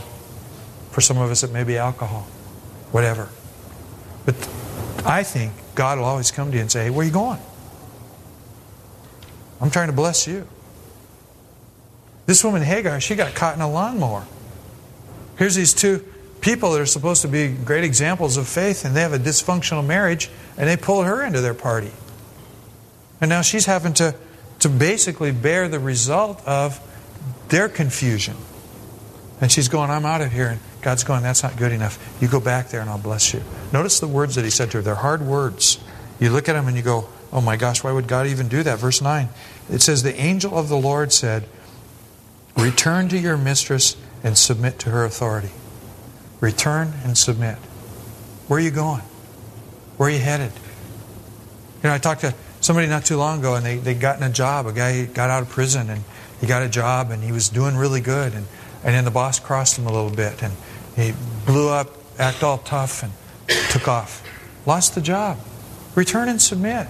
For 0.91 1.01
some 1.01 1.17
of 1.17 1.29
us, 1.29 1.43
it 1.43 1.51
may 1.51 1.65
be 1.65 1.77
alcohol, 1.77 2.21
whatever. 2.93 3.27
But 4.25 4.36
I 5.05 5.23
think 5.23 5.51
God 5.75 5.97
will 5.97 6.05
always 6.05 6.31
come 6.31 6.51
to 6.51 6.55
you 6.55 6.62
and 6.62 6.71
say, 6.71 6.86
Hey, 6.86 6.89
where 6.89 7.03
are 7.03 7.05
you 7.05 7.13
going? 7.13 7.39
I'm 9.60 9.71
trying 9.71 9.88
to 9.88 9.93
bless 9.93 10.25
you. 10.25 10.47
This 12.27 12.45
woman, 12.45 12.62
Hagar, 12.62 13.01
she 13.01 13.15
got 13.15 13.36
caught 13.36 13.55
in 13.55 13.62
a 13.62 13.69
lawnmower. 13.69 14.25
Here's 15.38 15.55
these 15.55 15.73
two 15.73 16.05
people 16.41 16.71
that 16.71 16.82
are 16.82 16.86
supposed 16.86 17.21
to 17.24 17.28
be 17.28 17.48
great 17.50 17.84
examples 17.84 18.38
of 18.38 18.48
faith, 18.48 18.86
and 18.86 18.95
they 18.95 19.02
have 19.02 19.13
a 19.13 19.19
dysfunctional 19.19 19.86
marriage, 19.86 20.30
and 20.58 20.67
they 20.67 20.78
pull 20.78 21.04
her 21.04 21.24
into 21.24 21.41
their 21.41 21.54
party. 21.54 21.91
And 23.21 23.30
now 23.30 23.41
she's 23.41 23.65
having 23.65 23.93
to, 23.95 24.15
to 24.60 24.69
basically 24.69 25.32
bear 25.32 25.67
the 25.67 25.80
result 25.80 26.45
of 26.45 26.80
their 27.50 27.69
confusion. 27.69 28.36
And 29.41 29.52
she's 29.52 29.67
going, 29.67 29.89
I'm 29.89 30.06
out 30.06 30.21
of 30.21 30.32
here. 30.32 30.48
And 30.48 30.60
God's 30.82 31.04
going, 31.04 31.24
That's 31.24 31.43
not 31.43 31.58
good 31.58 31.71
enough. 31.71 32.00
You 32.21 32.28
go 32.28 32.39
back 32.39 32.69
there 32.69 32.82
and 32.82 32.89
I'll 32.89 32.98
bless 32.98 33.34
you. 33.34 33.41
Notice 33.74 34.00
the 34.00 34.08
words 34.08 34.36
that 34.36 34.45
he 34.45 34.52
said 34.52 34.71
to 34.71 34.78
her. 34.78 34.84
They're 34.84 34.95
hard 34.95 35.21
words. 35.21 35.80
You 36.19 36.30
look 36.30 36.48
at 36.48 36.54
them 36.54 36.67
and 36.67 36.78
you 36.78 36.84
go, 36.84 37.10
Oh 37.34 37.41
my 37.41 37.58
gosh, 37.58 37.84
why 37.84 37.91
would 37.91 38.08
God 38.08 38.28
even 38.28 38.48
do 38.48 38.63
that? 38.63 38.80
Verse 38.80 39.02
9. 39.02 39.28
It 39.69 39.82
says, 39.82 40.04
The 40.04 40.15
angel 40.15 40.58
of 40.58 40.69
the 40.69 40.78
Lord 40.78 41.12
said, 41.12 41.48
Return 42.56 43.10
to 43.10 43.17
your 43.17 43.36
mistress 43.36 43.98
and 44.24 44.38
submit 44.38 44.80
to 44.80 44.89
her 44.89 45.04
authority. 45.04 45.52
Return 46.39 46.93
and 47.04 47.17
submit. 47.17 47.58
Where 48.48 48.60
are 48.60 48.63
you 48.63 48.71
going? 48.71 49.02
Where 49.98 50.10
are 50.10 50.12
you 50.12 50.19
headed? 50.19 50.52
You 51.82 51.89
know, 51.89 51.93
I 51.93 51.98
talked 51.98 52.21
to 52.21 52.34
somebody 52.62 52.88
not 52.88 53.06
too 53.06 53.17
long 53.17 53.39
ago 53.39 53.56
and 53.56 53.65
they, 53.65 53.78
they 53.78 53.93
got 53.93 54.17
in 54.17 54.24
a 54.24 54.30
job. 54.30 54.67
A 54.67 54.74
guy 54.74 55.06
got 55.06 55.30
out 55.30 55.43
of 55.43 55.50
prison 55.50 55.89
and 55.89 56.04
he 56.41 56.48
got 56.48 56.63
a 56.63 56.69
job 56.69 57.12
and 57.12 57.24
he 57.24 57.32
was 57.32 57.50
doing 57.50 57.76
really 57.76 58.02
good. 58.02 58.34
And, 58.34 58.45
and 58.84 58.93
then 58.93 59.06
the 59.06 59.12
boss 59.12 59.39
crossed 59.39 59.78
him 59.78 59.88
a 59.88 59.91
little 59.91 60.10
bit 60.15 60.43
and 60.43 60.54
he 60.95 61.13
blew 61.45 61.69
up, 61.69 61.89
act 62.19 62.43
all 62.43 62.58
tough, 62.60 63.04
and 63.04 63.13
took 63.69 63.88
off. 63.88 64.24
Lost 64.65 64.95
the 64.95 65.02
job. 65.02 65.39
Return 65.95 66.28
and 66.28 66.41
submit. 66.41 66.88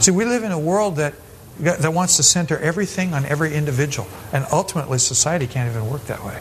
See, 0.00 0.10
we 0.10 0.24
live 0.24 0.42
in 0.42 0.52
a 0.52 0.58
world 0.58 0.96
that 0.96 1.14
that 1.58 1.92
wants 1.92 2.16
to 2.16 2.22
center 2.22 2.58
everything 2.58 3.14
on 3.14 3.24
every 3.26 3.54
individual. 3.54 4.08
And 4.32 4.46
ultimately, 4.50 4.98
society 4.98 5.46
can't 5.46 5.70
even 5.70 5.88
work 5.88 6.04
that 6.06 6.24
way. 6.24 6.40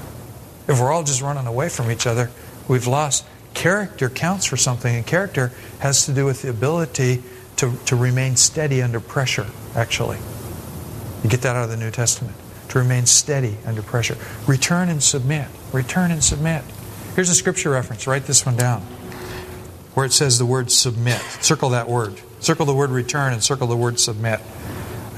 If 0.68 0.80
we're 0.80 0.92
all 0.92 1.04
just 1.04 1.22
running 1.22 1.48
away 1.48 1.70
from 1.70 1.92
each 1.92 2.08
other, 2.08 2.30
we've 2.68 2.88
lost. 2.88 3.26
Character 3.54 4.10
counts 4.10 4.46
for 4.46 4.58
something, 4.58 4.96
and 4.96 5.06
character 5.06 5.52
has 5.80 6.06
to 6.06 6.14
do 6.14 6.26
with 6.26 6.42
the 6.42 6.50
ability 6.50 7.22
to, 7.58 7.76
to 7.86 7.96
remain 7.96 8.36
steady 8.36 8.82
under 8.82 9.00
pressure, 9.00 9.48
actually. 9.76 10.18
You 11.24 11.30
get 11.30 11.42
that 11.42 11.56
out 11.56 11.66
of 11.66 11.70
the 11.70 11.78
New 11.78 11.92
Testament. 11.92 12.36
To 12.70 12.80
remain 12.80 13.06
steady 13.06 13.58
under 13.66 13.82
pressure. 13.82 14.18
Return 14.48 14.88
and 14.88 15.04
submit. 15.04 15.48
Return 15.74 16.12
and 16.12 16.24
submit. 16.24 16.64
Here's 17.16 17.30
a 17.30 17.36
scripture 17.36 17.72
reference. 17.72 18.08
Write 18.08 18.26
this 18.26 18.46
one 18.46 18.56
down. 18.56 18.82
Where 19.94 20.06
it 20.06 20.14
says 20.14 20.40
the 20.40 20.46
word 20.46 20.72
submit. 20.72 21.20
Circle 21.42 21.72
that 21.72 21.90
word. 21.90 22.22
Circle 22.40 22.66
the 22.66 22.74
word 22.74 22.90
return 22.90 23.34
and 23.34 23.44
circle 23.44 23.68
the 23.68 23.76
word 23.76 24.00
submit 24.00 24.40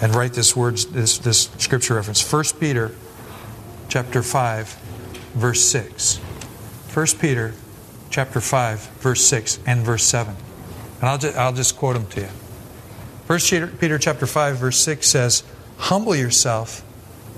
and 0.03 0.13
write 0.13 0.33
this 0.33 0.53
words 0.53 0.85
this, 0.87 1.17
this 1.19 1.49
scripture 1.57 1.95
reference 1.95 2.21
1 2.31 2.43
peter 2.59 2.91
chapter 3.87 4.21
5 4.21 4.77
verse 5.33 5.61
6 5.65 6.17
1 6.17 7.07
peter 7.19 7.53
chapter 8.09 8.39
5 8.39 8.79
verse 8.99 9.25
6 9.25 9.59
and 9.65 9.81
verse 9.81 10.03
7 10.03 10.35
and 11.01 11.09
i'll 11.09 11.17
just, 11.17 11.37
I'll 11.37 11.53
just 11.53 11.75
quote 11.75 11.95
them 11.95 12.07
to 12.07 12.21
you. 12.21 12.29
1 13.27 13.77
peter 13.77 13.97
chapter 13.97 14.25
5 14.25 14.57
verse 14.57 14.77
6 14.79 15.07
says 15.07 15.43
humble 15.77 16.15
yourself 16.15 16.83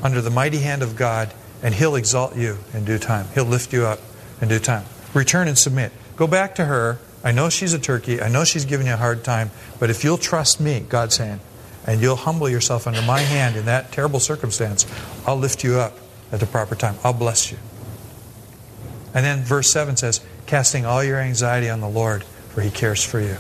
under 0.04 0.22
the 0.22 0.30
mighty 0.30 0.60
hand 0.60 0.84
of 0.84 0.96
god 0.96 1.34
and 1.64 1.74
he'll 1.74 1.96
exalt 1.96 2.36
you 2.36 2.58
in 2.74 2.86
due 2.86 3.00
time. 3.00 3.26
He'll 3.34 3.46
lift 3.46 3.74
you 3.74 3.86
up 3.86 4.00
in 4.40 4.50
due 4.50 4.60
time. 4.60 4.86
Return 5.16 5.48
and 5.48 5.58
submit. 5.58 5.92
Go 6.16 6.28
back 6.28 6.54
to 6.56 6.66
her. 6.66 7.00
I 7.24 7.32
know 7.32 7.50
she's 7.50 7.74
a 7.74 7.80
turkey. 7.80 8.22
I 8.22 8.28
know 8.28 8.44
she's 8.44 8.66
giving 8.66 8.86
you 8.86 8.94
a 8.94 8.98
hard 8.98 9.24
time 9.24 9.50
but 9.80 9.90
if 9.90 10.04
you'll 10.04 10.18
trust 10.18 10.60
me 10.60 10.86
god's 10.88 11.18
hand, 11.18 11.40
and 11.88 12.02
you'll 12.02 12.16
humble 12.16 12.50
yourself 12.50 12.88
under 12.88 13.02
my 13.04 13.20
hand 13.20 13.56
in 13.56 13.66
that 13.66 13.92
terrible 13.92 14.20
circumstance, 14.20 14.86
I'll 15.26 15.38
lift 15.38 15.64
you 15.64 15.76
up 15.76 15.98
at 16.32 16.40
the 16.40 16.48
proper 16.48 16.76
time. 16.76 16.96
I'll 17.04 17.14
bless 17.14 17.52
you. 17.52 17.58
And 19.16 19.26
then 19.26 19.44
verse 19.44 19.72
7 19.72 19.96
says, 19.96 20.20
casting 20.46 20.86
all 20.86 21.04
your 21.04 21.20
anxiety 21.20 21.70
on 21.70 21.80
the 21.80 21.90
Lord, 21.90 22.24
for 22.24 22.62
he 22.62 22.70
cares 22.70 23.04
for 23.04 23.20
you. 23.20 23.38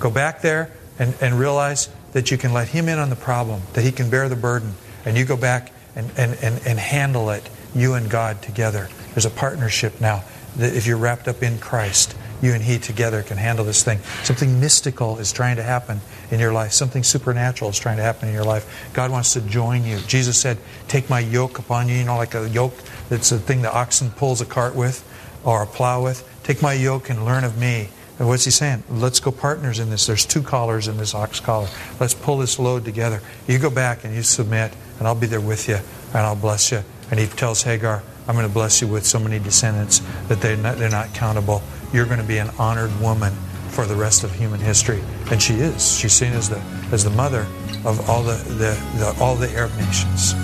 Go 0.00 0.10
back 0.10 0.42
there 0.42 0.72
and, 0.98 1.14
and 1.20 1.38
realize 1.38 1.88
that 2.12 2.30
you 2.30 2.36
can 2.36 2.52
let 2.52 2.68
him 2.68 2.88
in 2.88 2.98
on 2.98 3.10
the 3.10 3.16
problem, 3.16 3.62
that 3.74 3.82
he 3.82 3.92
can 3.92 4.10
bear 4.10 4.28
the 4.28 4.36
burden, 4.36 4.74
and 5.04 5.16
you 5.16 5.24
go 5.24 5.36
back 5.36 5.72
and, 5.94 6.10
and, 6.16 6.36
and, 6.42 6.60
and 6.66 6.78
handle 6.78 7.30
it, 7.30 7.48
you 7.74 7.94
and 7.94 8.10
God 8.10 8.42
together. 8.42 8.88
There's 9.14 9.24
a 9.24 9.30
partnership 9.30 10.00
now 10.00 10.24
that 10.56 10.74
if 10.74 10.86
you're 10.86 10.98
wrapped 10.98 11.28
up 11.28 11.42
in 11.42 11.58
Christ, 11.58 12.16
you 12.44 12.52
and 12.52 12.62
He 12.62 12.78
together 12.78 13.22
can 13.22 13.38
handle 13.38 13.64
this 13.64 13.82
thing. 13.82 13.98
Something 14.22 14.60
mystical 14.60 15.18
is 15.18 15.32
trying 15.32 15.56
to 15.56 15.62
happen 15.62 16.00
in 16.30 16.38
your 16.38 16.52
life, 16.52 16.72
something 16.72 17.02
supernatural 17.02 17.70
is 17.70 17.78
trying 17.78 17.96
to 17.96 18.02
happen 18.02 18.28
in 18.28 18.34
your 18.34 18.44
life. 18.44 18.90
God 18.92 19.10
wants 19.10 19.32
to 19.32 19.40
join 19.40 19.84
you. 19.84 19.98
Jesus 20.06 20.38
said, 20.38 20.58
Take 20.86 21.08
my 21.10 21.20
yoke 21.20 21.58
upon 21.58 21.88
you, 21.88 21.96
you 21.96 22.04
know, 22.04 22.16
like 22.16 22.34
a 22.34 22.48
yoke 22.48 22.76
that's 23.08 23.32
a 23.32 23.38
thing 23.38 23.62
the 23.62 23.72
oxen 23.72 24.10
pulls 24.10 24.40
a 24.40 24.46
cart 24.46 24.74
with 24.74 25.02
or 25.44 25.62
a 25.62 25.66
plow 25.66 26.02
with. 26.02 26.28
Take 26.42 26.62
my 26.62 26.74
yoke 26.74 27.10
and 27.10 27.24
learn 27.24 27.44
of 27.44 27.58
me. 27.58 27.88
And 28.18 28.28
what's 28.28 28.44
he 28.44 28.50
saying? 28.50 28.84
Let's 28.88 29.18
go 29.18 29.32
partners 29.32 29.80
in 29.80 29.90
this. 29.90 30.06
There's 30.06 30.24
two 30.24 30.42
collars 30.42 30.86
in 30.86 30.98
this 30.98 31.14
ox 31.14 31.40
collar. 31.40 31.68
Let's 31.98 32.14
pull 32.14 32.38
this 32.38 32.58
load 32.58 32.84
together. 32.84 33.20
You 33.48 33.58
go 33.58 33.70
back 33.70 34.04
and 34.04 34.14
you 34.14 34.22
submit, 34.22 34.72
and 34.98 35.08
I'll 35.08 35.16
be 35.16 35.26
there 35.26 35.40
with 35.40 35.68
you, 35.68 35.76
and 35.76 36.18
I'll 36.18 36.36
bless 36.36 36.70
you. 36.70 36.82
And 37.10 37.18
he 37.18 37.26
tells 37.26 37.64
Hagar, 37.64 38.04
I'm 38.26 38.34
going 38.34 38.46
to 38.46 38.52
bless 38.52 38.80
you 38.80 38.88
with 38.88 39.06
so 39.06 39.18
many 39.18 39.38
descendants 39.38 40.00
that 40.28 40.40
they're 40.40 40.56
not, 40.56 40.78
they're 40.78 40.90
not 40.90 41.12
countable 41.14 41.62
you're 41.94 42.06
going 42.06 42.18
to 42.18 42.26
be 42.26 42.38
an 42.38 42.50
honored 42.58 42.90
woman 43.00 43.32
for 43.68 43.86
the 43.86 43.94
rest 43.94 44.24
of 44.24 44.34
human 44.34 44.58
history. 44.58 45.00
And 45.30 45.40
she 45.40 45.54
is. 45.54 45.96
She's 45.96 46.12
seen 46.12 46.32
as 46.32 46.50
the, 46.50 46.58
as 46.90 47.04
the 47.04 47.10
mother 47.10 47.46
of 47.84 48.10
all 48.10 48.22
the, 48.22 48.34
the, 48.34 48.76
the, 48.98 49.16
all 49.20 49.36
the 49.36 49.48
Arab 49.50 49.70
nations. 49.76 50.34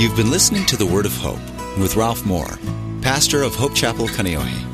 You've 0.00 0.16
been 0.16 0.30
listening 0.30 0.66
to 0.66 0.76
the 0.76 0.86
Word 0.86 1.06
of 1.06 1.16
Hope 1.16 1.40
with 1.78 1.96
Ralph 1.96 2.24
Moore, 2.26 2.58
pastor 3.00 3.42
of 3.42 3.54
Hope 3.54 3.74
Chapel, 3.74 4.06
Kaneohe. 4.06 4.67